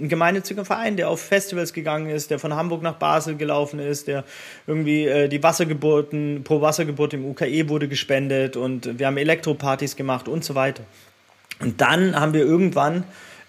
ein 0.00 0.08
gemeinnütziger 0.08 0.64
Verein, 0.64 0.96
der 0.96 1.08
auf 1.08 1.20
Festivals 1.20 1.72
gegangen 1.72 2.10
ist, 2.10 2.30
der 2.30 2.40
von 2.40 2.54
Hamburg 2.54 2.82
nach 2.82 2.94
Basel 2.94 3.36
gelaufen 3.36 3.78
ist, 3.78 4.08
der 4.08 4.24
irgendwie 4.66 5.06
äh, 5.06 5.28
die 5.28 5.42
Wassergeburten, 5.42 6.42
pro 6.42 6.60
Wassergeburt 6.60 7.14
im 7.14 7.24
UKE 7.24 7.68
wurde 7.68 7.86
gespendet 7.86 8.56
und 8.56 8.98
wir 8.98 9.06
haben 9.06 9.16
Elektropartys 9.16 9.94
gemacht 9.94 10.26
und 10.26 10.44
so 10.44 10.56
weiter. 10.56 10.82
Und 11.60 11.80
dann 11.80 12.18
haben 12.18 12.32
wir 12.32 12.42
irgendwann 12.42 13.04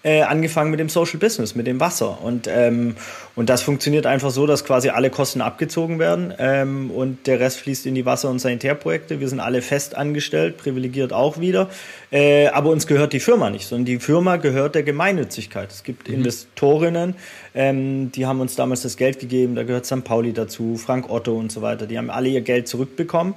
äh, 0.06 0.22
angefangen 0.22 0.70
mit 0.70 0.78
dem 0.78 0.88
Social 0.88 1.18
Business, 1.18 1.56
mit 1.56 1.66
dem 1.66 1.80
Wasser. 1.80 2.22
Und, 2.22 2.46
ähm, 2.46 2.94
und 3.34 3.50
das 3.50 3.62
funktioniert 3.62 4.06
einfach 4.06 4.30
so, 4.30 4.46
dass 4.46 4.64
quasi 4.64 4.88
alle 4.88 5.10
Kosten 5.10 5.40
abgezogen 5.40 5.98
werden 5.98 6.32
ähm, 6.38 6.92
und 6.92 7.26
der 7.26 7.40
Rest 7.40 7.58
fließt 7.58 7.86
in 7.86 7.96
die 7.96 8.06
Wasser- 8.06 8.30
und 8.30 8.38
Sanitärprojekte. 8.38 9.18
Wir 9.18 9.28
sind 9.28 9.40
alle 9.40 9.62
fest 9.62 9.96
angestellt, 9.96 10.58
privilegiert 10.58 11.12
auch 11.12 11.40
wieder. 11.40 11.68
Äh, 12.12 12.46
aber 12.48 12.70
uns 12.70 12.86
gehört 12.86 13.14
die 13.14 13.20
Firma 13.20 13.50
nicht, 13.50 13.66
sondern 13.66 13.86
die 13.86 13.98
Firma 13.98 14.36
gehört 14.36 14.76
der 14.76 14.84
Gemeinnützigkeit. 14.84 15.72
Es 15.72 15.82
gibt 15.82 16.08
mhm. 16.08 16.14
Investorinnen, 16.14 17.16
ähm, 17.56 18.12
die 18.12 18.26
haben 18.26 18.40
uns 18.40 18.54
damals 18.54 18.82
das 18.82 18.96
Geld 18.96 19.18
gegeben, 19.18 19.56
da 19.56 19.64
gehört 19.64 19.86
St. 19.86 20.04
Pauli 20.04 20.32
dazu, 20.32 20.76
Frank 20.76 21.10
Otto 21.10 21.36
und 21.36 21.50
so 21.50 21.62
weiter. 21.62 21.88
Die 21.88 21.98
haben 21.98 22.10
alle 22.10 22.28
ihr 22.28 22.42
Geld 22.42 22.68
zurückbekommen 22.68 23.34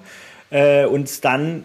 äh, 0.51 0.85
und 0.85 1.25
dann 1.25 1.63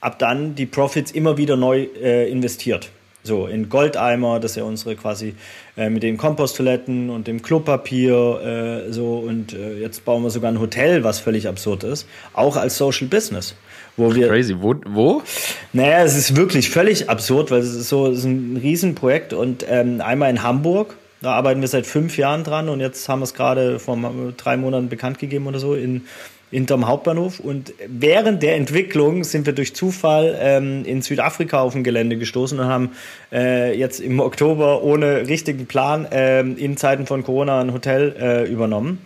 ab 0.00 0.20
dann 0.20 0.54
die 0.54 0.66
Profits 0.66 1.10
immer 1.10 1.38
wieder 1.38 1.56
neu 1.56 1.88
äh, 2.00 2.30
investiert. 2.30 2.92
So, 3.28 3.46
in 3.46 3.68
Goldeimer, 3.68 4.40
das 4.40 4.52
ist 4.52 4.56
ja 4.56 4.64
unsere 4.64 4.96
quasi 4.96 5.34
äh, 5.76 5.90
mit 5.90 6.02
den 6.02 6.16
Komposttoiletten 6.16 7.10
und 7.10 7.26
dem 7.26 7.42
Klopapier, 7.42 8.86
äh, 8.88 8.92
so, 8.92 9.18
und 9.18 9.52
äh, 9.52 9.78
jetzt 9.78 10.06
bauen 10.06 10.22
wir 10.22 10.30
sogar 10.30 10.50
ein 10.50 10.58
Hotel, 10.58 11.04
was 11.04 11.20
völlig 11.20 11.46
absurd 11.46 11.84
ist, 11.84 12.08
auch 12.32 12.56
als 12.56 12.78
Social 12.78 13.06
Business. 13.06 13.54
wo 13.98 14.14
wir. 14.14 14.28
Crazy. 14.28 14.56
Wo? 14.58 14.76
wo? 14.86 15.22
Naja, 15.74 16.02
es 16.04 16.16
ist 16.16 16.36
wirklich 16.36 16.70
völlig 16.70 17.10
absurd, 17.10 17.50
weil 17.50 17.60
es 17.60 17.74
ist 17.74 17.90
so 17.90 18.06
es 18.06 18.20
ist 18.20 18.24
ein 18.24 18.56
Riesenprojekt 18.56 19.34
und 19.34 19.64
ähm, 19.68 20.00
einmal 20.00 20.30
in 20.30 20.42
Hamburg. 20.42 20.96
Da 21.20 21.32
arbeiten 21.32 21.60
wir 21.60 21.68
seit 21.68 21.84
fünf 21.84 22.16
Jahren 22.16 22.44
dran 22.44 22.68
und 22.68 22.80
jetzt 22.80 23.08
haben 23.08 23.20
wir 23.20 23.24
es 23.24 23.34
gerade 23.34 23.78
vor 23.78 23.98
drei 24.36 24.56
Monaten 24.56 24.88
bekannt 24.88 25.18
gegeben 25.18 25.48
oder 25.48 25.58
so 25.58 25.74
in 25.74 26.06
hinterm 26.50 26.86
Hauptbahnhof. 26.86 27.40
Und 27.40 27.72
während 27.86 28.42
der 28.42 28.56
Entwicklung 28.56 29.24
sind 29.24 29.46
wir 29.46 29.52
durch 29.52 29.74
Zufall 29.74 30.36
ähm, 30.40 30.84
in 30.84 31.02
Südafrika 31.02 31.60
auf 31.60 31.74
ein 31.74 31.84
Gelände 31.84 32.16
gestoßen 32.16 32.58
und 32.58 32.66
haben 32.66 32.90
äh, 33.32 33.76
jetzt 33.78 34.00
im 34.00 34.20
Oktober 34.20 34.82
ohne 34.82 35.28
richtigen 35.28 35.66
Plan 35.66 36.06
äh, 36.06 36.40
in 36.40 36.76
Zeiten 36.76 37.06
von 37.06 37.24
Corona 37.24 37.60
ein 37.60 37.72
Hotel 37.72 38.14
äh, 38.18 38.50
übernommen. 38.50 38.98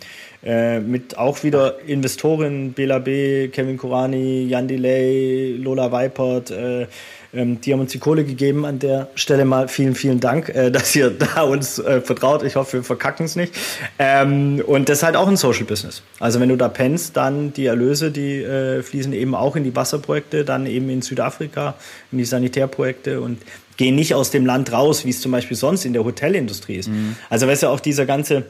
Äh, 0.44 0.80
mit 0.80 1.18
auch 1.18 1.44
wieder 1.44 1.76
Investoren, 1.86 2.72
Bela 2.72 2.98
B., 2.98 3.46
Kevin 3.48 3.76
Kurani, 3.76 4.44
Jan 4.44 4.66
Delay, 4.66 5.52
Lola 5.56 5.92
Weipert, 5.92 6.50
äh, 6.50 6.86
ähm, 7.34 7.60
die 7.60 7.72
haben 7.72 7.80
uns 7.80 7.92
die 7.92 7.98
Kohle 7.98 8.24
gegeben. 8.24 8.66
An 8.66 8.78
der 8.78 9.08
Stelle 9.14 9.44
mal 9.44 9.68
vielen, 9.68 9.94
vielen 9.94 10.20
Dank, 10.20 10.48
äh, 10.50 10.70
dass 10.70 10.94
ihr 10.94 11.10
da 11.34 11.42
uns 11.42 11.78
äh, 11.78 12.00
vertraut. 12.00 12.42
Ich 12.42 12.56
hoffe, 12.56 12.78
wir 12.78 12.84
verkacken 12.84 13.26
es 13.26 13.36
nicht. 13.36 13.54
Ähm, 13.98 14.62
und 14.66 14.88
das 14.88 14.98
ist 14.98 15.02
halt 15.04 15.16
auch 15.16 15.28
ein 15.28 15.36
Social 15.36 15.64
Business. 15.64 16.02
Also 16.20 16.40
wenn 16.40 16.48
du 16.48 16.56
da 16.56 16.68
pennst, 16.68 17.16
dann 17.16 17.52
die 17.52 17.66
Erlöse, 17.66 18.10
die 18.10 18.42
äh, 18.42 18.82
fließen 18.82 19.12
eben 19.12 19.34
auch 19.34 19.56
in 19.56 19.64
die 19.64 19.74
Wasserprojekte, 19.74 20.44
dann 20.44 20.66
eben 20.66 20.90
in 20.90 21.02
Südafrika, 21.02 21.74
in 22.10 22.18
die 22.18 22.24
Sanitärprojekte 22.24 23.20
und 23.20 23.38
gehen 23.78 23.94
nicht 23.94 24.14
aus 24.14 24.30
dem 24.30 24.44
Land 24.44 24.72
raus, 24.72 25.04
wie 25.04 25.10
es 25.10 25.20
zum 25.20 25.32
Beispiel 25.32 25.56
sonst 25.56 25.84
in 25.84 25.94
der 25.94 26.04
Hotelindustrie 26.04 26.76
ist. 26.76 26.88
Mhm. 26.88 27.16
Also 27.30 27.46
weißt 27.46 27.62
du, 27.62 27.68
auch 27.68 27.80
dieser 27.80 28.04
ganze 28.04 28.44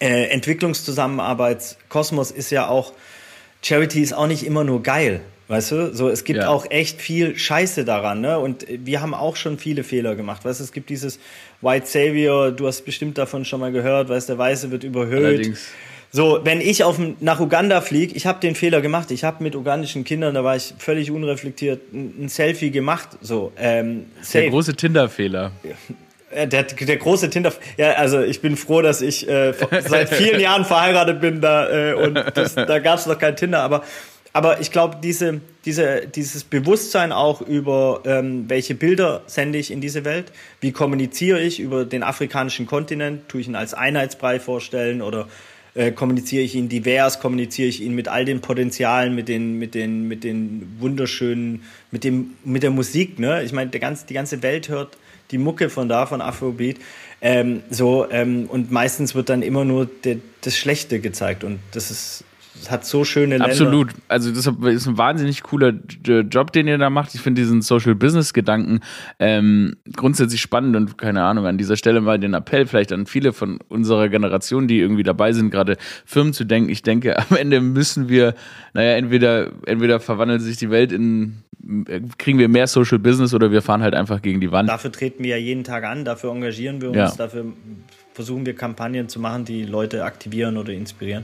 äh, 0.00 0.28
Entwicklungszusammenarbeit, 0.30 1.76
Kosmos 1.88 2.30
ist 2.30 2.50
ja 2.50 2.68
auch, 2.68 2.92
Charity 3.62 4.00
ist 4.00 4.14
auch 4.14 4.26
nicht 4.26 4.46
immer 4.46 4.64
nur 4.64 4.82
geil. 4.82 5.20
Weißt 5.48 5.72
du, 5.72 5.94
so 5.94 6.10
es 6.10 6.24
gibt 6.24 6.40
ja. 6.40 6.48
auch 6.48 6.66
echt 6.70 7.00
viel 7.00 7.36
Scheiße 7.36 7.86
daran, 7.86 8.20
ne? 8.20 8.38
Und 8.38 8.66
wir 8.68 9.00
haben 9.00 9.14
auch 9.14 9.36
schon 9.36 9.58
viele 9.58 9.82
Fehler 9.82 10.14
gemacht. 10.14 10.44
Weißt 10.44 10.60
du, 10.60 10.64
es 10.64 10.72
gibt 10.72 10.90
dieses 10.90 11.18
White 11.62 11.86
Savior, 11.86 12.52
du 12.52 12.66
hast 12.66 12.82
bestimmt 12.82 13.16
davon 13.16 13.46
schon 13.46 13.60
mal 13.60 13.72
gehört, 13.72 14.10
weißt 14.10 14.28
der 14.28 14.36
Weiße 14.36 14.70
wird 14.70 14.84
überhöht. 14.84 15.24
Allerdings. 15.24 15.68
So, 16.10 16.40
wenn 16.42 16.60
ich 16.60 16.84
auf, 16.84 16.98
nach 17.20 17.38
Uganda 17.40 17.80
fliege, 17.80 18.14
ich 18.14 18.26
habe 18.26 18.40
den 18.40 18.54
Fehler 18.54 18.80
gemacht. 18.80 19.10
Ich 19.10 19.24
habe 19.24 19.42
mit 19.42 19.54
ugandischen 19.54 20.04
Kindern, 20.04 20.34
da 20.34 20.42
war 20.42 20.56
ich 20.56 20.74
völlig 20.78 21.10
unreflektiert, 21.10 21.92
ein, 21.92 22.28
Selfie 22.28 22.70
gemacht. 22.70 23.10
So, 23.20 23.52
ähm, 23.58 24.06
safe. 24.22 24.40
Der 24.40 24.50
große 24.50 24.74
Tinder-Fehler. 24.74 25.52
Der, 26.34 26.62
der 26.62 26.96
große 26.96 27.30
Tinder. 27.30 27.52
Ja, 27.78 27.92
also 27.92 28.20
ich 28.20 28.40
bin 28.40 28.56
froh, 28.56 28.82
dass 28.82 29.00
ich 29.00 29.28
äh, 29.28 29.54
seit 29.86 30.10
vielen 30.10 30.40
Jahren 30.40 30.66
verheiratet 30.66 31.22
bin 31.22 31.40
da 31.40 31.92
äh, 31.92 31.94
und 31.94 32.14
das, 32.34 32.54
da 32.54 32.78
gab 32.80 32.98
es 32.98 33.06
noch 33.06 33.18
kein 33.18 33.34
Tinder, 33.34 33.62
aber 33.62 33.82
aber 34.38 34.60
ich 34.60 34.70
glaube, 34.70 34.98
diese, 35.02 35.40
diese, 35.64 36.06
dieses 36.06 36.44
Bewusstsein 36.44 37.10
auch 37.10 37.42
über, 37.42 38.02
ähm, 38.04 38.44
welche 38.48 38.76
Bilder 38.76 39.22
sende 39.26 39.58
ich 39.58 39.72
in 39.72 39.80
diese 39.80 40.04
Welt, 40.04 40.30
wie 40.60 40.70
kommuniziere 40.70 41.40
ich 41.40 41.58
über 41.58 41.84
den 41.84 42.04
afrikanischen 42.04 42.66
Kontinent, 42.66 43.28
tue 43.28 43.40
ich 43.40 43.48
ihn 43.48 43.56
als 43.56 43.74
Einheitsbrei 43.74 44.38
vorstellen 44.38 45.02
oder 45.02 45.26
äh, 45.74 45.90
kommuniziere 45.90 46.44
ich 46.44 46.54
ihn 46.54 46.68
divers, 46.68 47.18
kommuniziere 47.18 47.68
ich 47.68 47.82
ihn 47.82 47.96
mit 47.96 48.06
all 48.06 48.24
den 48.24 48.40
Potenzialen, 48.40 49.16
mit 49.16 49.26
den, 49.28 49.58
mit 49.58 49.74
den, 49.74 50.06
mit 50.06 50.22
den 50.22 50.76
wunderschönen, 50.78 51.64
mit 51.90 52.04
dem, 52.04 52.34
mit 52.44 52.62
der 52.62 52.70
Musik, 52.70 53.18
ne? 53.18 53.42
Ich 53.42 53.52
meine, 53.52 53.70
der 53.70 53.80
ganz, 53.80 54.06
die 54.06 54.14
ganze 54.14 54.44
Welt 54.44 54.68
hört 54.68 54.96
die 55.32 55.38
Mucke 55.38 55.68
von 55.68 55.88
da, 55.88 56.06
von 56.06 56.20
Afrobeat. 56.20 56.76
Ähm, 57.20 57.64
so, 57.70 58.08
ähm, 58.08 58.46
und 58.48 58.70
meistens 58.70 59.16
wird 59.16 59.30
dann 59.30 59.42
immer 59.42 59.64
nur 59.64 59.86
de, 59.86 60.20
das 60.42 60.56
Schlechte 60.56 61.00
gezeigt. 61.00 61.42
Und 61.42 61.58
das 61.72 61.90
ist 61.90 62.24
hat 62.68 62.84
so 62.84 63.04
schöne 63.04 63.36
Länder. 63.36 63.46
Absolut. 63.46 63.90
Also 64.08 64.30
das 64.30 64.46
ist 64.46 64.86
ein 64.86 64.98
wahnsinnig 64.98 65.42
cooler 65.42 65.74
Job, 66.04 66.52
den 66.52 66.66
ihr 66.66 66.78
da 66.78 66.90
macht. 66.90 67.14
Ich 67.14 67.20
finde 67.20 67.40
diesen 67.40 67.62
Social 67.62 67.94
Business 67.94 68.32
Gedanken 68.32 68.80
ähm, 69.18 69.76
grundsätzlich 69.94 70.40
spannend 70.40 70.76
und 70.76 70.98
keine 70.98 71.22
Ahnung, 71.22 71.46
an 71.46 71.58
dieser 71.58 71.76
Stelle 71.76 72.00
mal 72.00 72.18
den 72.18 72.34
Appell 72.34 72.66
vielleicht 72.66 72.92
an 72.92 73.06
viele 73.06 73.32
von 73.32 73.58
unserer 73.68 74.08
Generation, 74.08 74.68
die 74.68 74.78
irgendwie 74.78 75.02
dabei 75.02 75.32
sind, 75.32 75.50
gerade 75.50 75.76
Firmen 76.04 76.32
zu 76.32 76.44
denken. 76.44 76.70
Ich 76.70 76.82
denke, 76.82 77.18
am 77.18 77.36
Ende 77.36 77.60
müssen 77.60 78.08
wir, 78.08 78.34
naja, 78.74 78.92
entweder, 78.92 79.50
entweder 79.66 80.00
verwandelt 80.00 80.42
sich 80.42 80.56
die 80.56 80.70
Welt 80.70 80.92
in, 80.92 81.42
kriegen 82.18 82.38
wir 82.38 82.48
mehr 82.48 82.66
Social 82.66 82.98
Business 82.98 83.34
oder 83.34 83.50
wir 83.50 83.62
fahren 83.62 83.82
halt 83.82 83.94
einfach 83.94 84.22
gegen 84.22 84.40
die 84.40 84.52
Wand. 84.52 84.68
Dafür 84.68 84.92
treten 84.92 85.24
wir 85.24 85.30
ja 85.30 85.36
jeden 85.36 85.64
Tag 85.64 85.84
an, 85.84 86.04
dafür 86.04 86.30
engagieren 86.30 86.80
wir 86.80 86.88
uns, 86.88 86.96
ja. 86.96 87.12
dafür 87.16 87.46
versuchen 88.18 88.44
wir 88.44 88.56
Kampagnen 88.56 89.08
zu 89.08 89.20
machen, 89.20 89.44
die 89.44 89.62
Leute 89.62 90.02
aktivieren 90.02 90.56
oder 90.56 90.72
inspirieren. 90.72 91.22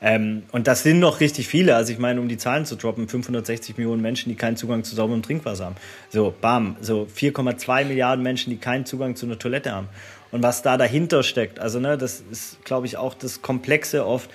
Ähm, 0.00 0.44
und 0.52 0.68
das 0.68 0.84
sind 0.84 1.00
noch 1.00 1.18
richtig 1.18 1.48
viele. 1.48 1.74
Also 1.74 1.92
ich 1.92 1.98
meine, 1.98 2.20
um 2.20 2.28
die 2.28 2.36
Zahlen 2.36 2.64
zu 2.66 2.76
droppen, 2.76 3.08
560 3.08 3.76
Millionen 3.76 4.00
Menschen, 4.00 4.28
die 4.28 4.36
keinen 4.36 4.56
Zugang 4.56 4.84
zu 4.84 4.94
sauberem 4.94 5.22
Trinkwasser 5.22 5.64
haben. 5.64 5.74
So, 6.08 6.32
bam, 6.40 6.76
so 6.80 7.08
4,2 7.12 7.86
Milliarden 7.86 8.22
Menschen, 8.22 8.50
die 8.50 8.58
keinen 8.58 8.86
Zugang 8.86 9.16
zu 9.16 9.26
einer 9.26 9.40
Toilette 9.40 9.72
haben. 9.72 9.88
Und 10.30 10.44
was 10.44 10.62
da 10.62 10.76
dahinter 10.76 11.24
steckt, 11.24 11.58
also 11.58 11.80
ne, 11.80 11.98
das 11.98 12.22
ist, 12.30 12.64
glaube 12.64 12.86
ich, 12.86 12.96
auch 12.96 13.14
das 13.14 13.42
Komplexe 13.42 14.06
oft. 14.06 14.30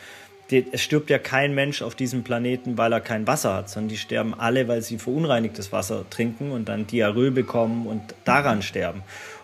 es 0.50 0.82
stirbt 0.82 1.10
ja 1.10 1.18
kein 1.18 1.56
Mensch 1.56 1.82
auf 1.82 1.96
diesem 1.96 2.24
Planeten, 2.24 2.78
weil 2.78 2.92
er 2.92 3.00
kein 3.00 3.26
Wasser 3.26 3.54
hat, 3.54 3.70
sondern 3.70 3.88
die 3.88 3.98
sterben 3.98 4.34
alle, 4.38 4.68
weil 4.68 4.82
sie 4.82 4.98
verunreinigtes 4.98 5.72
Wasser 5.72 6.04
trinken 6.10 6.52
und 6.52 6.68
dann 6.68 6.88
Diarrhoe 6.88 7.32
bekommen 7.32 7.88
und 7.88 8.02
daran 8.26 8.62
sterben. 8.64 9.02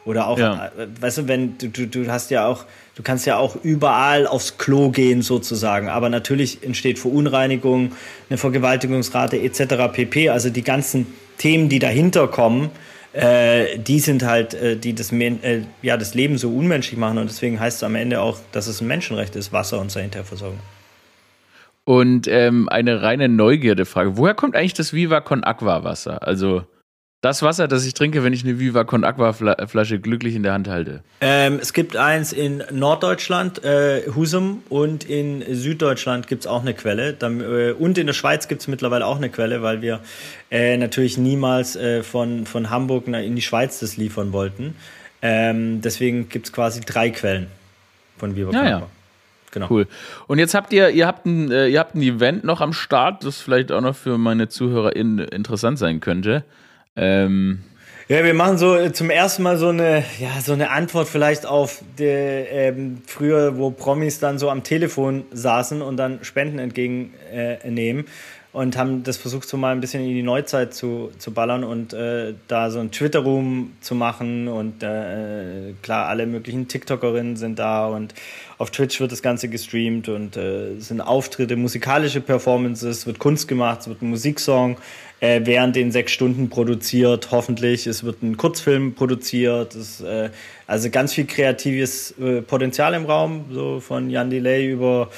Oder 0.08 0.28
auch, 0.28 0.40
ja. 0.40 0.68
Äh, 0.68 0.88
weißt 1.02 1.18
du, 1.18 1.28
wenn 1.28 1.58
du, 1.58 1.68
du, 1.68 1.86
du 1.86 2.10
hast 2.10 2.32
ja 2.32 2.48
auch, 2.48 2.64
du 2.96 3.04
kannst 3.04 3.26
ja 3.26 3.36
auch 3.36 3.58
überall 3.62 4.26
aufs 4.26 4.58
Klo 4.58 4.90
gehen 4.90 5.22
sozusagen, 5.22 5.90
aber 5.90 6.08
natürlich 6.08 6.64
entsteht 6.64 6.98
Verunreinigung, 6.98 7.92
eine 8.30 8.38
Vergewaltigungsrate 8.38 9.38
etc. 9.38 9.92
pp. 9.92 10.30
Also 10.30 10.50
die 10.50 10.64
ganzen 10.64 11.08
Themen, 11.38 11.68
die 11.68 11.80
dahinter 11.80 12.30
kommen, 12.30 12.70
äh, 13.12 13.78
die 13.80 14.00
sind 14.00 14.24
halt, 14.24 14.54
äh, 14.54 14.78
die 14.78 14.96
das, 14.96 15.12
äh, 15.12 15.64
ja, 15.82 15.98
das 15.98 16.14
Leben 16.14 16.38
so 16.38 16.56
unmenschlich 16.56 16.98
machen 16.98 17.18
und 17.18 17.30
deswegen 17.30 17.60
heißt 17.60 17.78
es 17.78 17.84
am 17.84 17.96
Ende 17.96 18.22
auch, 18.22 18.40
dass 18.54 18.68
es 18.68 18.80
ein 18.80 18.88
Menschenrecht 18.88 19.36
ist, 19.36 19.52
Wasser 19.52 19.82
und 19.82 19.92
Sanitärversorgung. 19.92 20.60
Und 21.84 22.30
ähm, 22.30 22.70
eine 22.70 23.02
reine 23.02 23.28
Neugierde-Frage. 23.28 24.16
Woher 24.16 24.36
kommt 24.36 24.56
eigentlich 24.56 24.74
das 24.74 24.94
Viva 24.94 25.20
Con 25.20 25.44
Aqua 25.44 25.84
Wasser? 25.84 26.26
Also 26.26 26.64
das 27.22 27.42
Wasser, 27.42 27.68
das 27.68 27.86
ich 27.86 27.96
trinke, 27.96 28.24
wenn 28.24 28.32
ich 28.32 28.44
eine 28.44 28.60
Viva 28.60 28.84
Con 28.84 29.04
Aqua 29.04 29.34
Flasche 29.34 30.00
glücklich 30.00 30.36
in 30.36 30.44
der 30.44 30.54
Hand 30.54 30.68
halte. 30.68 31.02
Ähm, 31.20 31.58
es 31.60 31.74
gibt 31.74 31.96
eins 31.96 32.32
in 32.32 32.64
Norddeutschland, 32.72 33.64
äh, 33.64 34.04
Husum, 34.16 34.62
und 34.70 35.04
in 35.04 35.44
Süddeutschland 35.56 36.28
gibt 36.28 36.44
es 36.44 36.48
auch 36.48 36.62
eine 36.62 36.76
Quelle. 36.76 37.14
Dann, 37.14 37.42
äh, 37.42 37.72
und 37.72 37.98
in 37.98 38.06
der 38.06 38.14
Schweiz 38.14 38.48
gibt 38.48 38.62
es 38.62 38.68
mittlerweile 38.68 39.06
auch 39.06 39.18
eine 39.18 39.30
Quelle, 39.30 39.64
weil 39.64 39.82
wir 39.82 40.00
äh, 40.52 40.78
natürlich 40.78 41.18
niemals 41.18 41.76
äh, 41.76 42.04
von, 42.04 42.46
von 42.46 42.70
Hamburg 42.70 43.08
in 43.08 43.36
die 43.36 43.42
Schweiz 43.42 43.80
das 43.80 43.98
liefern 43.98 44.32
wollten. 44.32 44.76
Ähm, 45.24 45.82
deswegen 45.82 46.30
gibt 46.30 46.46
es 46.46 46.54
quasi 46.54 46.82
drei 46.82 47.10
Quellen 47.10 47.48
von 48.18 48.36
Viva 48.36 48.52
Con 48.52 48.60
ja, 48.60 48.78
Aqua. 48.78 48.80
Ja. 48.80 48.88
Genau. 49.52 49.68
Cool. 49.72 49.88
Und 50.28 50.38
jetzt 50.38 50.54
habt 50.54 50.72
ihr, 50.72 50.90
ihr 50.90 51.08
habt 51.08 51.26
ein, 51.26 51.52
äh, 51.52 51.68
ihr 51.68 51.80
habt 51.80 51.96
ein 51.96 52.02
Event 52.02 52.44
noch 52.44 52.62
am 52.62 52.74
Start, 52.74 53.26
das 53.26 53.42
vielleicht 53.42 53.72
auch 53.72 53.82
noch 53.82 53.96
für 53.96 54.20
meine 54.20 54.50
ZuhörerInnen 54.50 55.20
interessant 55.30 55.80
sein 55.80 56.00
könnte. 56.00 56.44
Ähm, 56.98 57.60
ja, 58.10 58.24
wir 58.24 58.34
machen 58.34 58.58
so 58.58 58.76
äh, 58.76 58.94
zum 58.94 59.10
ersten 59.10 59.44
Mal 59.44 59.58
so 59.58 59.68
eine, 59.68 60.04
ja, 60.20 60.40
so 60.42 60.54
eine 60.54 60.72
Antwort 60.72 61.08
vielleicht 61.10 61.46
auf 61.46 61.84
die, 62.00 62.06
ähm, 62.06 63.02
früher, 63.06 63.58
wo 63.58 63.70
Promis 63.70 64.20
dann 64.20 64.40
so 64.40 64.50
am 64.50 64.64
Telefon 64.64 65.26
saßen 65.32 65.82
und 65.82 65.98
dann 65.98 66.24
Spenden 66.24 66.58
entgegennehmen. 66.58 68.06
Äh, 68.06 68.10
und 68.58 68.76
haben 68.76 69.04
das 69.04 69.18
versucht, 69.18 69.48
so 69.48 69.56
mal 69.56 69.72
ein 69.72 69.82
bisschen 69.82 70.02
in 70.02 70.16
die 70.16 70.24
Neuzeit 70.24 70.74
zu, 70.74 71.12
zu 71.20 71.32
ballern 71.32 71.64
und 71.64 71.94
äh, 71.94 72.34
da 72.48 72.72
so 72.72 72.80
ein 72.80 72.90
Twitter-Room 72.92 73.74
zu 73.82 73.94
machen. 73.94 74.48
Und 74.48 74.82
äh, 74.82 75.74
klar, 75.84 76.08
alle 76.08 76.26
möglichen 76.26 76.68
TikTokerinnen 76.68 77.36
sind 77.36 77.60
da 77.60 77.88
und 77.88 78.16
auf 78.58 78.72
Twitch 78.72 79.00
wird 79.00 79.12
das 79.12 79.22
Ganze 79.22 79.50
gestreamt 79.50 80.10
und 80.10 80.38
äh, 80.38 80.80
sind 80.80 81.02
Auftritte, 81.02 81.56
musikalische 81.56 82.20
Performances, 82.20 83.06
wird 83.06 83.20
Kunst 83.20 83.48
gemacht, 83.48 83.82
es 83.82 83.90
wird 83.90 84.02
ein 84.02 84.10
Musiksong 84.10 84.78
äh, 85.20 85.42
während 85.44 85.76
den 85.76 85.92
sechs 85.92 86.12
Stunden 86.12 86.50
produziert, 86.50 87.30
hoffentlich. 87.32 87.88
Es 87.88 88.04
wird 88.04 88.22
ein 88.22 88.38
Kurzfilm 88.38 88.94
produziert. 88.94 89.76
Es, 89.76 90.02
äh, 90.02 90.30
also 90.68 90.90
ganz 90.90 91.14
viel 91.14 91.26
kreatives 91.26 92.14
äh, 92.20 92.42
Potenzial 92.42 92.94
im 92.94 93.06
Raum, 93.06 93.46
so 93.52 93.80
von 93.80 94.10
Jan 94.10 94.30
Delay 94.30 94.70
über 94.70 95.10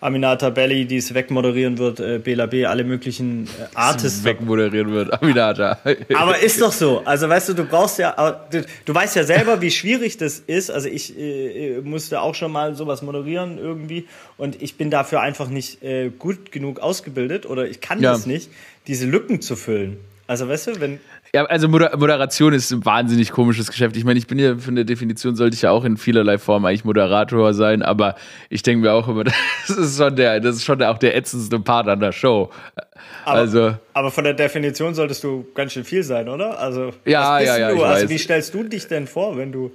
Aminata 0.00 0.48
Belli, 0.48 0.86
die 0.86 0.96
es 0.96 1.12
wegmoderieren 1.12 1.76
wird, 1.76 2.00
äh, 2.00 2.18
Bela 2.18 2.46
B, 2.46 2.64
alle 2.64 2.84
möglichen 2.84 3.44
äh, 3.44 3.66
Artists. 3.74 4.24
Wegmoderieren 4.24 4.90
wird, 4.92 5.12
Aminata. 5.12 5.78
Aber 6.14 6.38
ist 6.38 6.58
doch 6.62 6.72
so. 6.72 7.02
Also 7.04 7.28
weißt 7.28 7.50
du, 7.50 7.52
du 7.52 7.64
brauchst 7.66 7.98
ja, 7.98 8.46
du, 8.50 8.64
du 8.86 8.94
weißt 8.94 9.14
ja 9.16 9.24
selber, 9.24 9.60
wie 9.60 9.70
schwierig 9.70 10.16
das 10.16 10.38
ist. 10.38 10.70
Also 10.70 10.88
ich 10.88 11.18
äh, 11.18 11.82
musste 11.82 12.22
auch 12.22 12.34
schon 12.34 12.50
mal 12.50 12.74
sowas 12.74 13.02
moderieren 13.02 13.58
irgendwie 13.58 14.06
und 14.38 14.62
ich 14.62 14.78
bin 14.78 14.90
dafür 14.90 15.20
einfach 15.20 15.50
nicht 15.50 15.82
äh, 15.82 16.08
gut 16.18 16.50
genug 16.50 16.80
ausgebildet 16.80 17.44
oder 17.44 17.68
ich 17.68 17.82
kann 17.82 18.00
ja. 18.00 18.12
das 18.12 18.24
nicht 18.24 18.48
diese 18.86 19.04
Lücken 19.04 19.42
zu 19.42 19.54
füllen. 19.54 19.98
Also 20.26 20.48
weißt 20.48 20.68
du, 20.68 20.80
wenn. 20.80 21.00
Ja, 21.34 21.44
also 21.44 21.68
Moder 21.68 21.96
Moderation 21.96 22.54
ist 22.54 22.70
ein 22.70 22.84
wahnsinnig 22.84 23.30
komisches 23.30 23.70
Geschäft. 23.70 23.96
Ich 23.96 24.04
meine, 24.04 24.18
ich 24.18 24.26
bin 24.26 24.38
ja 24.38 24.56
für 24.56 24.70
eine 24.70 24.84
Definition 24.84 25.36
sollte 25.36 25.54
ich 25.54 25.62
ja 25.62 25.70
auch 25.70 25.84
in 25.84 25.96
vielerlei 25.96 26.38
Form 26.38 26.64
eigentlich 26.64 26.84
Moderator 26.84 27.52
sein, 27.52 27.82
aber 27.82 28.14
ich 28.48 28.62
denke 28.62 28.82
mir 28.82 28.92
auch 28.92 29.06
immer, 29.08 29.24
das 29.66 29.76
ist 29.76 29.98
schon 29.98 30.16
der, 30.16 30.40
das 30.40 30.56
ist 30.56 30.64
schon 30.64 30.82
auch 30.82 30.98
der 30.98 31.16
ätzendste 31.16 31.60
Part 31.60 31.88
an 31.88 32.00
der 32.00 32.12
Show. 32.12 32.50
Aber, 33.24 33.38
also. 33.38 33.74
aber 33.92 34.10
von 34.10 34.24
der 34.24 34.34
Definition 34.34 34.94
solltest 34.94 35.24
du 35.24 35.46
ganz 35.54 35.72
schön 35.72 35.84
viel 35.84 36.02
sein, 36.02 36.28
oder? 36.28 36.58
Also. 36.58 36.92
Ja, 37.04 37.40
ja, 37.40 37.58
ja. 37.58 37.70
Du? 37.72 37.82
Also 37.82 38.08
wie 38.08 38.18
stellst 38.18 38.54
du 38.54 38.62
dich 38.62 38.86
denn 38.86 39.06
vor, 39.06 39.36
wenn 39.36 39.52
du. 39.52 39.72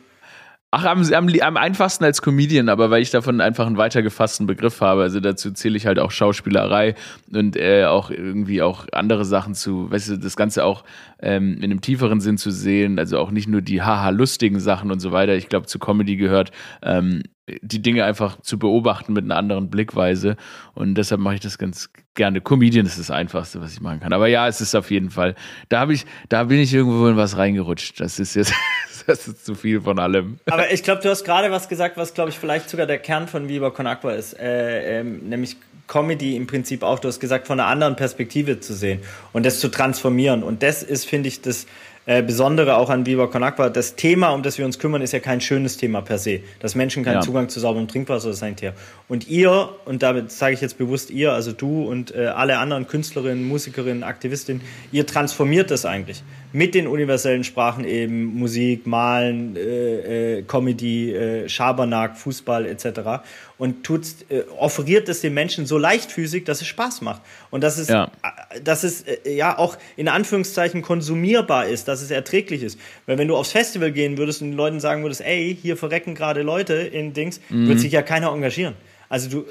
Ach, 0.72 0.86
am, 0.86 1.02
am, 1.02 1.28
am, 1.42 1.58
einfachsten 1.58 2.04
als 2.04 2.22
Comedian, 2.22 2.70
aber 2.70 2.92
weil 2.92 3.02
ich 3.02 3.10
davon 3.10 3.42
einfach 3.42 3.66
einen 3.66 3.78
weiter 3.78 4.04
gefassten 4.04 4.46
Begriff 4.46 4.82
habe. 4.82 5.02
Also 5.02 5.20
dazu 5.20 5.52
zähle 5.52 5.76
ich 5.78 5.88
halt 5.88 5.98
auch 5.98 6.12
Schauspielerei 6.12 6.94
und 7.34 7.56
äh, 7.56 7.86
auch 7.86 8.12
irgendwie 8.12 8.62
auch 8.62 8.86
andere 8.92 9.26
Sachen 9.26 9.56
zu, 9.56 9.90
weißt 9.90 10.10
du, 10.10 10.18
das 10.18 10.36
Ganze 10.36 10.64
auch 10.64 10.84
ähm, 11.22 11.56
in 11.56 11.64
einem 11.64 11.82
tieferen 11.82 12.22
Sinn 12.22 12.38
zu 12.38 12.52
sehen. 12.52 13.00
Also 13.00 13.18
auch 13.18 13.32
nicht 13.32 13.48
nur 13.48 13.62
die 13.62 13.82
haha 13.82 14.10
lustigen 14.10 14.60
Sachen 14.60 14.92
und 14.92 15.00
so 15.00 15.12
weiter. 15.12 15.34
Ich 15.34 15.50
glaube, 15.50 15.66
zu 15.66 15.80
Comedy 15.80 16.18
gehört 16.18 16.52
ähm, 16.84 17.24
die 17.62 17.82
Dinge 17.82 18.06
einfach 18.06 18.40
zu 18.42 18.60
beobachten 18.60 19.14
mit 19.14 19.24
einer 19.24 19.38
anderen 19.38 19.70
Blickweise. 19.70 20.36
Und 20.74 20.96
deshalb 20.96 21.22
mache 21.22 21.36
ich 21.36 21.42
das 21.42 21.58
ganz 21.58 21.90
gerne. 22.14 22.42
Comedian 22.42 22.86
ist 22.86 23.00
das 23.00 23.12
Einfachste, 23.12 23.62
was 23.62 23.74
ich 23.74 23.82
machen 23.82 24.02
kann. 24.02 24.14
Aber 24.14 24.28
ja, 24.28 24.48
es 24.48 24.62
ist 24.62 24.76
auf 24.76 24.92
jeden 24.92 25.10
Fall. 25.10 25.36
Da 25.70 25.80
habe 25.80 25.94
ich, 25.94 26.06
da 26.30 26.44
bin 26.44 26.60
ich 26.60 26.74
irgendwo 26.74 27.08
in 27.08 27.18
was 27.18 27.38
reingerutscht. 27.38 28.00
Das 28.00 28.20
ist 28.20 28.36
jetzt, 28.36 28.54
das 29.10 29.28
ist 29.28 29.46
zu 29.46 29.56
viel 29.56 29.82
von 29.82 30.00
allem. 30.00 30.40
Aber 30.50 30.72
ich 30.72 30.84
glaube, 30.84 31.02
du 31.02 31.10
hast 31.10 31.24
gerade 31.24 31.52
was 31.52 31.68
gesagt, 31.68 31.98
was 31.98 32.14
glaube 32.14 32.30
ich 32.30 32.38
vielleicht 32.38 32.70
sogar 32.70 32.86
der 32.86 33.00
Kern 33.00 33.28
von 33.28 33.50
Viva 33.50 33.72
Con 33.72 33.88
Aqua 33.88 34.12
ist, 34.12 34.40
äh, 34.40 35.00
ähm, 35.00 35.28
nämlich 35.28 35.58
Comedy 35.88 36.36
im 36.36 36.46
Prinzip 36.46 36.84
auch. 36.84 37.00
Du 37.00 37.08
hast 37.08 37.20
gesagt, 37.20 37.48
von 37.48 37.60
einer 37.60 37.68
anderen 37.68 37.96
Perspektive 37.96 38.60
zu 38.60 38.74
sehen 38.74 39.02
und 39.34 39.46
das 39.46 39.60
zu 39.60 39.70
transformieren. 39.70 40.44
Und 40.44 40.62
das 40.62 40.84
ist, 40.84 41.06
finde 41.06 41.28
ich, 41.30 41.42
das 41.42 41.66
äh, 42.06 42.24
Besondere 42.24 42.78
auch 42.78 42.90
an 42.90 43.06
Viva 43.06 43.28
Con 43.28 43.44
Aqua, 43.44 43.70
das 43.70 43.96
Thema, 43.96 44.30
um 44.30 44.44
das 44.44 44.58
wir 44.58 44.66
uns 44.66 44.80
kümmern, 44.80 45.02
ist 45.02 45.14
ja 45.14 45.20
kein 45.20 45.42
schönes 45.42 45.78
Thema 45.78 46.02
per 46.02 46.18
se. 46.18 46.42
Dass 46.60 46.76
Menschen 46.76 47.04
keinen 47.04 47.16
ja. 47.16 47.22
Zugang 47.22 47.50
zu 47.50 47.60
sauberem 47.60 47.88
Trinkwasser 47.88 48.32
ist 48.32 48.42
ein 48.42 48.56
Thema. 48.56 48.74
Und 49.08 49.28
ihr, 49.28 49.70
und 49.86 50.02
damit 50.02 50.32
sage 50.32 50.54
ich 50.54 50.62
jetzt 50.62 50.78
bewusst 50.78 51.12
ihr, 51.12 51.34
also 51.34 51.52
du 51.52 51.88
und 51.88 52.16
äh, 52.16 52.28
alle 52.28 52.58
anderen 52.58 52.88
Künstlerinnen, 52.88 53.48
Musikerinnen, 53.48 54.04
Aktivistinnen, 54.04 54.62
ihr 54.92 55.06
transformiert 55.06 55.72
das 55.72 55.86
eigentlich 55.86 56.24
mit 56.52 56.74
den 56.74 56.88
universellen 56.88 57.44
Sprachen 57.44 57.84
eben 57.84 58.26
Musik, 58.26 58.88
Malen, 58.88 59.56
äh, 59.56 60.40
äh, 60.40 60.42
Comedy, 60.44 61.14
äh, 61.14 61.48
Schabernack, 61.48 62.18
Fußball 62.18 62.66
etc. 62.66 63.22
und 63.60 63.84
tut, 63.84 64.04
äh, 64.30 64.42
offeriert 64.58 65.08
es 65.10 65.22
den 65.22 65.36
Menschen 65.36 65.68
so 65.68 65.78
leichtfüßig, 65.78 66.46
dass 66.46 66.62
es 66.62 66.68
Spaß 66.68 67.02
macht 67.02 67.22
und 67.52 67.62
dass 67.62 67.78
es, 67.78 67.90
ja. 67.90 68.10
Äh, 68.24 68.62
dass 68.62 68.84
es 68.84 69.02
äh, 69.02 69.36
ja 69.36 69.58
auch 69.58 69.78
in 69.98 70.08
Anführungszeichen 70.08 70.82
konsumierbar 70.82 71.68
ist, 71.68 71.88
dass 71.88 72.02
es 72.02 72.10
erträglich 72.10 72.64
ist. 72.64 72.80
Weil 73.06 73.20
wenn 73.20 73.28
du 73.28 73.36
aufs 73.36 73.52
Festival 73.52 73.92
gehen 73.92 74.18
würdest 74.18 74.42
und 74.42 74.52
den 74.52 74.58
Leuten 74.58 74.80
sagen 74.80 75.04
würdest, 75.04 75.22
ey, 75.22 75.56
hier 75.62 75.78
verrecken 75.78 76.16
gerade 76.16 76.42
Leute 76.42 76.74
in 76.74 77.14
Dings, 77.14 77.42
mhm. 77.50 77.68
wird 77.68 77.80
sich 77.80 77.92
ja 77.92 78.02
keiner 78.02 78.32
engagieren. 78.32 78.74
Also 79.10 79.30
du 79.30 79.46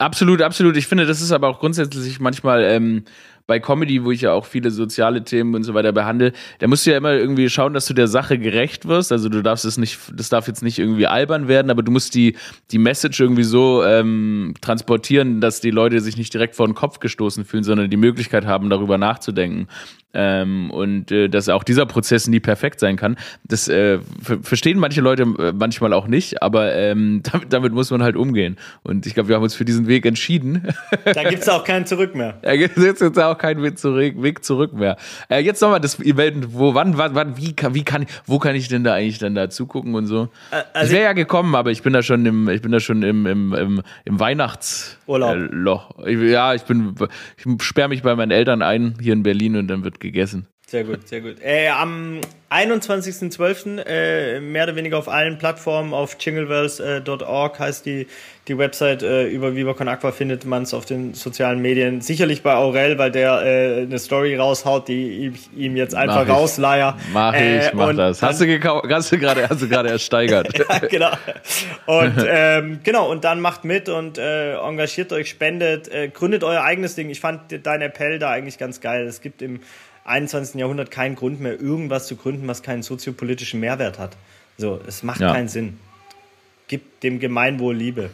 Absolut, 0.00 0.40
absolut. 0.40 0.78
Ich 0.78 0.86
finde, 0.86 1.04
das 1.04 1.20
ist 1.20 1.30
aber 1.30 1.48
auch 1.48 1.60
grundsätzlich 1.60 2.20
manchmal 2.20 2.64
ähm, 2.64 3.04
bei 3.50 3.58
Comedy, 3.58 4.04
wo 4.04 4.12
ich 4.12 4.20
ja 4.20 4.32
auch 4.32 4.46
viele 4.46 4.70
soziale 4.70 5.24
Themen 5.24 5.56
und 5.56 5.64
so 5.64 5.74
weiter 5.74 5.90
behandle, 5.90 6.32
da 6.60 6.68
musst 6.68 6.86
du 6.86 6.92
ja 6.92 6.96
immer 6.96 7.14
irgendwie 7.14 7.50
schauen, 7.50 7.74
dass 7.74 7.86
du 7.86 7.94
der 7.94 8.06
Sache 8.06 8.38
gerecht 8.38 8.86
wirst. 8.86 9.10
Also 9.10 9.28
du 9.28 9.42
darfst 9.42 9.64
es 9.64 9.76
nicht, 9.76 9.98
das 10.14 10.28
darf 10.28 10.46
jetzt 10.46 10.62
nicht 10.62 10.78
irgendwie 10.78 11.08
albern 11.08 11.48
werden, 11.48 11.68
aber 11.68 11.82
du 11.82 11.90
musst 11.90 12.14
die, 12.14 12.36
die 12.70 12.78
Message 12.78 13.18
irgendwie 13.18 13.42
so 13.42 13.82
ähm, 13.82 14.54
transportieren, 14.60 15.40
dass 15.40 15.60
die 15.60 15.72
Leute 15.72 15.98
sich 15.98 16.16
nicht 16.16 16.32
direkt 16.32 16.54
vor 16.54 16.68
den 16.68 16.76
Kopf 16.76 17.00
gestoßen 17.00 17.44
fühlen, 17.44 17.64
sondern 17.64 17.90
die 17.90 17.96
Möglichkeit 17.96 18.46
haben, 18.46 18.70
darüber 18.70 18.98
nachzudenken. 18.98 19.66
Ähm, 20.12 20.72
und 20.72 21.12
äh, 21.12 21.28
dass 21.28 21.48
auch 21.48 21.62
dieser 21.62 21.86
Prozess 21.86 22.26
nie 22.26 22.40
perfekt 22.40 22.80
sein 22.80 22.96
kann. 22.96 23.16
Das 23.44 23.68
äh, 23.68 24.00
verstehen 24.42 24.76
manche 24.80 25.00
Leute 25.00 25.22
äh, 25.22 25.52
manchmal 25.52 25.92
auch 25.92 26.08
nicht, 26.08 26.42
aber 26.42 26.74
ähm, 26.74 27.22
damit, 27.32 27.52
damit, 27.52 27.72
muss 27.72 27.92
man 27.92 28.02
halt 28.02 28.16
umgehen. 28.16 28.56
Und 28.82 29.06
ich 29.06 29.14
glaube, 29.14 29.28
wir 29.28 29.36
haben 29.36 29.44
uns 29.44 29.54
für 29.54 29.64
diesen 29.64 29.86
Weg 29.86 30.06
entschieden. 30.06 30.66
Da 31.04 31.22
gibt 31.22 31.42
es 31.42 31.48
auch 31.48 31.62
keinen 31.62 31.86
Zurück 31.86 32.14
mehr. 32.14 32.38
Da 32.50 32.56
gibt 32.56 32.76
es 32.76 32.84
jetzt 32.84 33.18
auch 33.18 33.38
keinen 33.40 33.62
Weg 33.62 33.78
zurück, 33.78 34.14
Weg 34.22 34.44
zurück 34.44 34.72
mehr. 34.72 34.96
Äh, 35.28 35.40
jetzt 35.40 35.60
nochmal 35.60 35.80
das 35.80 35.98
Event, 35.98 36.54
wo, 36.54 36.74
wann, 36.74 36.96
wann, 36.96 37.14
wann, 37.14 37.36
wie, 37.36 37.54
wie 37.72 37.82
kann, 37.82 38.06
wo 38.26 38.38
kann 38.38 38.54
ich 38.54 38.68
denn 38.68 38.84
da 38.84 38.94
eigentlich 38.94 39.18
dann 39.18 39.34
da 39.34 39.50
zugucken 39.50 39.94
und 39.94 40.06
so? 40.06 40.28
Äh, 40.50 40.62
also 40.72 40.86
ich 40.86 40.92
wäre 40.92 41.04
ja 41.04 41.12
gekommen, 41.12 41.54
aber 41.54 41.70
ich 41.70 41.82
bin 41.82 41.92
da 41.92 42.02
schon 42.02 42.24
im, 42.24 42.48
ich 42.48 42.62
bin 42.62 42.70
da 42.70 42.78
schon 42.78 43.02
im, 43.02 43.26
im, 43.26 43.52
im, 43.54 43.82
im 44.04 44.20
Weihnachtsloch. 44.20 45.98
Äh, 46.06 46.30
ja, 46.30 46.54
ich 46.54 46.62
bin, 46.62 46.94
ich 47.36 47.62
sperre 47.62 47.88
mich 47.88 48.02
bei 48.02 48.14
meinen 48.14 48.30
Eltern 48.30 48.62
ein 48.62 48.94
hier 49.00 49.14
in 49.14 49.22
Berlin 49.22 49.56
und 49.56 49.68
dann 49.68 49.82
wird 49.82 49.98
gegessen. 49.98 50.46
Sehr 50.70 50.84
gut, 50.84 51.08
sehr 51.08 51.20
gut. 51.20 51.38
Äh, 51.42 51.68
am 51.68 52.20
21.12. 52.48 53.82
Äh, 53.84 54.38
mehr 54.38 54.62
oder 54.62 54.76
weniger 54.76 54.98
auf 54.98 55.08
allen 55.08 55.36
Plattformen 55.36 55.92
auf 55.92 56.16
jingleverse.org 56.20 57.58
heißt 57.58 57.84
die, 57.84 58.06
die 58.46 58.56
Website 58.56 59.02
äh, 59.02 59.26
über 59.26 59.56
Viva 59.56 59.74
Con 59.74 59.88
Aqua 59.88 60.12
findet 60.12 60.44
man 60.44 60.62
es 60.62 60.72
auf 60.72 60.84
den 60.84 61.14
sozialen 61.14 61.60
Medien. 61.60 62.02
Sicherlich 62.02 62.44
bei 62.44 62.54
Aurel, 62.54 62.98
weil 62.98 63.10
der 63.10 63.42
äh, 63.42 63.82
eine 63.82 63.98
Story 63.98 64.36
raushaut, 64.36 64.86
die 64.86 65.32
ich 65.34 65.58
ihm 65.58 65.74
jetzt 65.74 65.96
einfach 65.96 66.24
mach 66.24 66.36
rausleier. 66.36 66.96
Mach 67.12 67.34
ich, 67.34 67.40
äh, 67.40 67.70
mach 67.74 67.92
das. 67.96 68.22
Hast 68.22 68.40
du 68.40 68.46
hast 68.46 69.10
du 69.10 69.18
gerade, 69.18 69.48
hast 69.48 69.62
du 69.62 69.68
gerade 69.68 69.88
ersteigert. 69.88 70.56
ja, 70.68 70.78
genau. 70.78 71.10
Und 71.86 72.14
ähm, 72.28 72.78
genau, 72.84 73.10
und 73.10 73.24
dann 73.24 73.40
macht 73.40 73.64
mit 73.64 73.88
und 73.88 74.18
äh, 74.18 74.54
engagiert 74.54 75.12
euch, 75.12 75.30
spendet, 75.30 75.92
äh, 75.92 76.10
gründet 76.10 76.44
euer 76.44 76.62
eigenes 76.62 76.94
Ding. 76.94 77.10
Ich 77.10 77.18
fand 77.18 77.66
dein 77.66 77.82
Appell 77.82 78.20
da 78.20 78.30
eigentlich 78.30 78.56
ganz 78.56 78.80
geil. 78.80 79.04
Es 79.08 79.20
gibt 79.20 79.42
im 79.42 79.58
21. 80.04 80.58
Jahrhundert 80.60 80.90
keinen 80.90 81.14
Grund 81.14 81.40
mehr, 81.40 81.60
irgendwas 81.60 82.06
zu 82.06 82.16
gründen, 82.16 82.46
was 82.48 82.62
keinen 82.62 82.82
soziopolitischen 82.82 83.60
Mehrwert 83.60 83.98
hat. 83.98 84.16
So, 84.56 84.80
es 84.86 85.02
macht 85.02 85.20
ja. 85.20 85.32
keinen 85.32 85.48
Sinn. 85.48 85.78
Gibt 86.68 87.02
dem 87.02 87.18
Gemeinwohl 87.18 87.74
Liebe. 87.74 88.10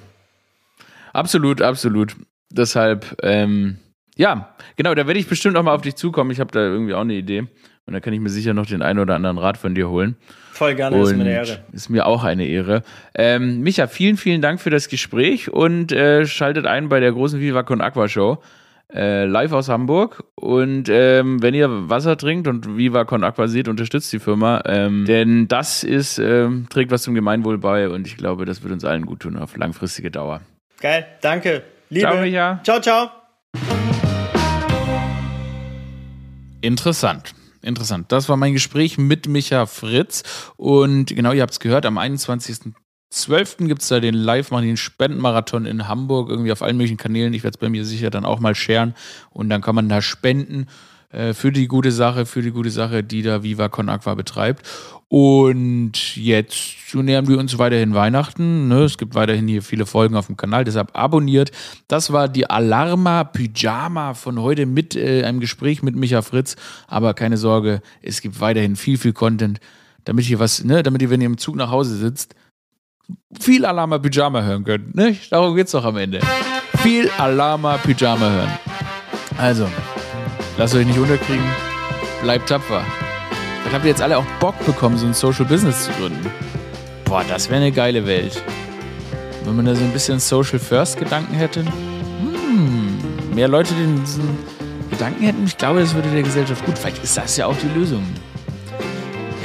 Absolut, 1.13 1.63
absolut. 1.63 2.17
Deshalb, 2.51 3.17
ähm, 3.23 3.79
ja, 4.17 4.55
genau, 4.77 4.95
da 4.95 5.07
werde 5.07 5.19
ich 5.19 5.29
bestimmt 5.29 5.57
auch 5.57 5.63
mal 5.63 5.75
auf 5.75 5.83
dich 5.83 5.97
zukommen. 5.97 6.31
Ich 6.31 6.41
habe 6.41 6.53
da 6.53 6.61
irgendwie 6.61 6.95
auch 6.95 7.01
eine 7.01 7.15
Idee. 7.15 7.47
Und 7.87 7.93
da 7.93 8.01
kann 8.01 8.13
ich 8.13 8.21
mir 8.21 8.31
sicher 8.31 8.53
noch 8.53 8.67
den 8.67 8.83
einen 8.83 8.99
oder 8.99 9.15
anderen 9.15 9.39
Rat 9.39 9.57
von 9.59 9.75
dir 9.75 9.89
holen. 9.89 10.17
Voll 10.53 10.75
gerne, 10.75 10.97
und 10.97 11.03
ist 11.03 11.15
mir 11.15 11.23
eine 11.23 11.33
Ehre. 11.33 11.65
Ist 11.73 11.89
mir 11.89 12.07
auch 12.07 12.25
eine 12.25 12.47
Ehre. 12.47 12.83
Ähm, 13.15 13.61
Micha, 13.61 13.87
vielen, 13.87 14.17
vielen 14.17 14.43
Dank 14.43 14.61
für 14.61 14.71
das 14.71 14.89
Gespräch 14.89 15.53
und 15.53 15.93
äh, 15.93 16.27
schaltet 16.27 16.67
ein 16.67 16.89
bei 16.89 16.99
der 16.99 17.13
großen 17.13 17.41
Viva 17.41 17.63
Con 17.63 17.81
Aqua 17.81 18.09
Show 18.09 18.43
äh, 18.93 19.25
live 19.25 19.53
aus 19.53 19.69
Hamburg. 19.69 20.25
Und 20.35 20.89
ähm, 20.89 21.43
wenn 21.43 21.55
ihr 21.55 21.89
Wasser 21.89 22.17
trinkt 22.17 22.49
und 22.49 22.77
Viva 22.77 23.05
Con 23.05 23.25
Aqua 23.25 23.49
seht, 23.49 23.69
unterstützt 23.69 24.13
die 24.13 24.19
Firma. 24.19 24.63
Ähm, 24.67 25.05
denn 25.07 25.49
das 25.49 25.85
ist, 25.85 26.19
ähm, 26.19 26.67
trägt 26.71 26.91
was 26.91 27.03
zum 27.03 27.15
Gemeinwohl 27.15 27.59
bei 27.59 27.89
und 27.89 28.07
ich 28.07 28.17
glaube, 28.17 28.45
das 28.45 28.63
wird 28.63 28.73
uns 28.73 28.85
allen 28.85 29.07
gut 29.07 29.21
tun 29.21 29.37
auf 29.37 29.57
langfristige 29.57 30.11
Dauer. 30.11 30.41
Geil, 30.81 31.07
danke. 31.21 31.63
Liebe. 31.89 32.07
Ciao, 32.07 32.21
Micha. 32.21 32.61
Ciao, 32.63 32.81
ciao. 32.81 33.11
Interessant. 36.61 37.35
Interessant. 37.63 38.13
Das 38.13 38.29
war 38.29 38.37
mein 38.37 38.53
Gespräch 38.53 38.99
mit 38.99 39.29
Micha 39.29 39.67
Fritz. 39.67 40.23
Und 40.57 41.07
genau, 41.07 41.33
ihr 41.33 41.43
habt 41.43 41.53
es 41.53 41.61
gehört, 41.61 41.87
am 41.87 41.99
21. 41.99 42.73
12. 43.11 43.59
gibt 43.59 43.83
es 43.83 43.89
da 43.89 44.01
den 44.01 44.15
Live, 44.15 44.51
machen 44.51 44.67
den 44.67 44.77
Spendenmarathon 44.77 45.65
in 45.65 45.89
Hamburg, 45.89 46.29
irgendwie 46.29 46.53
auf 46.53 46.63
allen 46.63 46.77
möglichen 46.77 46.97
Kanälen. 46.97 47.35
Ich 47.35 47.45
werde 47.45 47.57
es 47.57 47.61
bei 47.61 47.69
mir 47.69 47.85
sicher 47.85 48.11
dann 48.11 48.25
auch 48.25 48.41
mal 48.41 48.55
scheren 48.55 48.95
und 49.31 49.49
dann 49.49 49.63
kann 49.63 49.75
man 49.75 49.89
da 49.89 50.03
spenden 50.03 50.67
äh, 51.11 51.35
für 51.35 51.53
die 51.53 51.69
gute 51.69 51.93
Sache, 51.93 52.27
für 52.27 52.43
die 52.43 52.51
gute 52.51 52.71
Sache, 52.71 53.03
die 53.03 53.23
da 53.23 53.43
Viva 53.43 53.69
Con 53.69 53.89
Aqua 53.89 54.15
betreibt. 54.15 54.67
Und 55.09 56.17
jetzt 56.17 56.95
nähern 56.95 57.29
wir 57.29 57.39
uns 57.39 57.59
weiterhin 57.59 57.95
Weihnachten. 57.95 58.67
Ne? 58.67 58.83
Es 58.83 58.99
gibt 58.99 59.15
weiterhin 59.15 59.47
hier 59.47 59.63
viele 59.63 59.87
Folgen 59.87 60.17
auf 60.17 60.27
dem 60.27 60.37
Kanal, 60.37 60.65
deshalb 60.65 60.99
abonniert. 60.99 61.53
Das 61.87 62.13
war 62.13 62.29
die 62.29 62.51
Alarma 62.51 63.23
Pyjama 63.25 64.15
von 64.15 64.41
heute 64.41 64.67
mit 64.67 64.97
äh, 64.97 65.23
einem 65.23 65.39
Gespräch 65.41 65.83
mit 65.83 65.95
Micha 65.95 66.23
Fritz. 66.23 66.57
Aber 66.89 67.15
keine 67.15 67.37
Sorge, 67.37 67.83
es 68.03 68.21
gibt 68.21 68.41
weiterhin 68.41 68.75
viel, 68.75 68.99
viel 68.99 69.13
Content, 69.13 69.61
damit 70.05 70.29
ihr 70.29 70.41
was, 70.41 70.65
ne, 70.65 70.83
damit 70.83 71.03
ihr, 71.03 71.11
wenn 71.11 71.21
ihr 71.21 71.27
im 71.27 71.39
Zug 71.39 71.55
nach 71.55 71.71
Hause 71.71 71.97
sitzt, 71.97 72.35
viel 73.41 73.65
Alama 73.65 73.99
Pyjama 73.99 74.43
hören 74.43 74.65
könnt. 74.65 74.95
Ne? 74.95 75.17
Darum 75.31 75.55
geht's 75.55 75.73
doch 75.73 75.85
am 75.85 75.97
Ende. 75.97 76.21
Viel 76.79 77.11
Alama 77.19 77.77
Pyjama 77.79 78.29
hören. 78.29 78.59
Also, 79.39 79.69
lasst 80.57 80.75
euch 80.75 80.87
nicht 80.87 80.99
unterkriegen. 80.99 81.45
Bleibt 82.23 82.49
tapfer. 82.49 82.85
Dann 83.65 83.73
habt 83.73 83.85
ihr 83.85 83.91
jetzt 83.91 84.03
alle 84.03 84.19
auch 84.19 84.25
Bock 84.41 84.55
bekommen, 84.65 84.97
so 84.97 85.07
ein 85.07 85.15
Social 85.15 85.45
Business 85.45 85.85
zu 85.85 85.93
gründen. 85.93 86.31
Boah, 87.05 87.25
das 87.29 87.49
wäre 87.49 87.61
eine 87.61 87.73
geile 87.73 88.07
Welt. 88.07 88.43
Wenn 89.45 89.57
man 89.57 89.65
da 89.67 89.75
so 89.75 89.85
ein 89.85 89.93
bisschen 89.93 90.19
Social 90.19 90.59
First 90.59 90.99
Gedanken 90.99 91.35
hätte. 91.35 91.65
Hm, 91.65 92.99
mehr 93.35 93.49
Leute 93.49 93.75
den 93.75 94.01
diesen 94.05 94.39
Gedanken 94.91 95.25
hätten, 95.25 95.45
ich 95.45 95.59
glaube, 95.59 95.81
das 95.81 95.95
würde 95.95 96.09
der 96.11 96.23
Gesellschaft 96.23 96.65
gut. 96.65 96.79
Vielleicht 96.79 97.03
ist 97.03 97.17
das 97.17 97.37
ja 97.37 97.47
auch 97.47 97.57
die 97.57 97.79
Lösung 97.79 98.05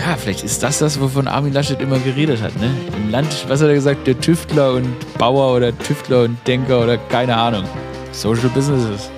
ja, 0.02 0.18
vielleicht 0.18 0.44
ist 0.44 0.64
das 0.64 0.80
das, 0.80 1.00
wovon 1.00 1.28
Armin 1.28 1.54
Laschet 1.54 1.80
immer 1.80 2.00
geredet 2.00 2.42
hat. 2.42 2.56
Ne? 2.60 2.72
Im 2.98 3.12
Land, 3.12 3.46
was 3.48 3.62
hat 3.62 3.68
er 3.68 3.76
gesagt, 3.76 4.08
der 4.08 4.20
Tüftler 4.20 4.74
und 4.74 4.96
Bauer 5.18 5.56
oder 5.56 5.78
Tüftler 5.78 6.24
und 6.24 6.38
Denker 6.48 6.82
oder 6.82 6.98
keine 6.98 7.38
Ahnung. 7.38 7.66
Social 8.12 8.50
Businesses. 8.50 9.12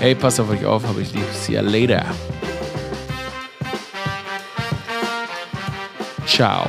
Hey, 0.00 0.14
passt 0.14 0.38
auf 0.38 0.50
euch 0.50 0.64
auf, 0.64 0.86
habe 0.86 1.00
ich 1.00 1.12
lieb. 1.12 1.24
See 1.32 1.54
you 1.54 1.62
later. 1.62 2.04
Ciao. 6.26 6.68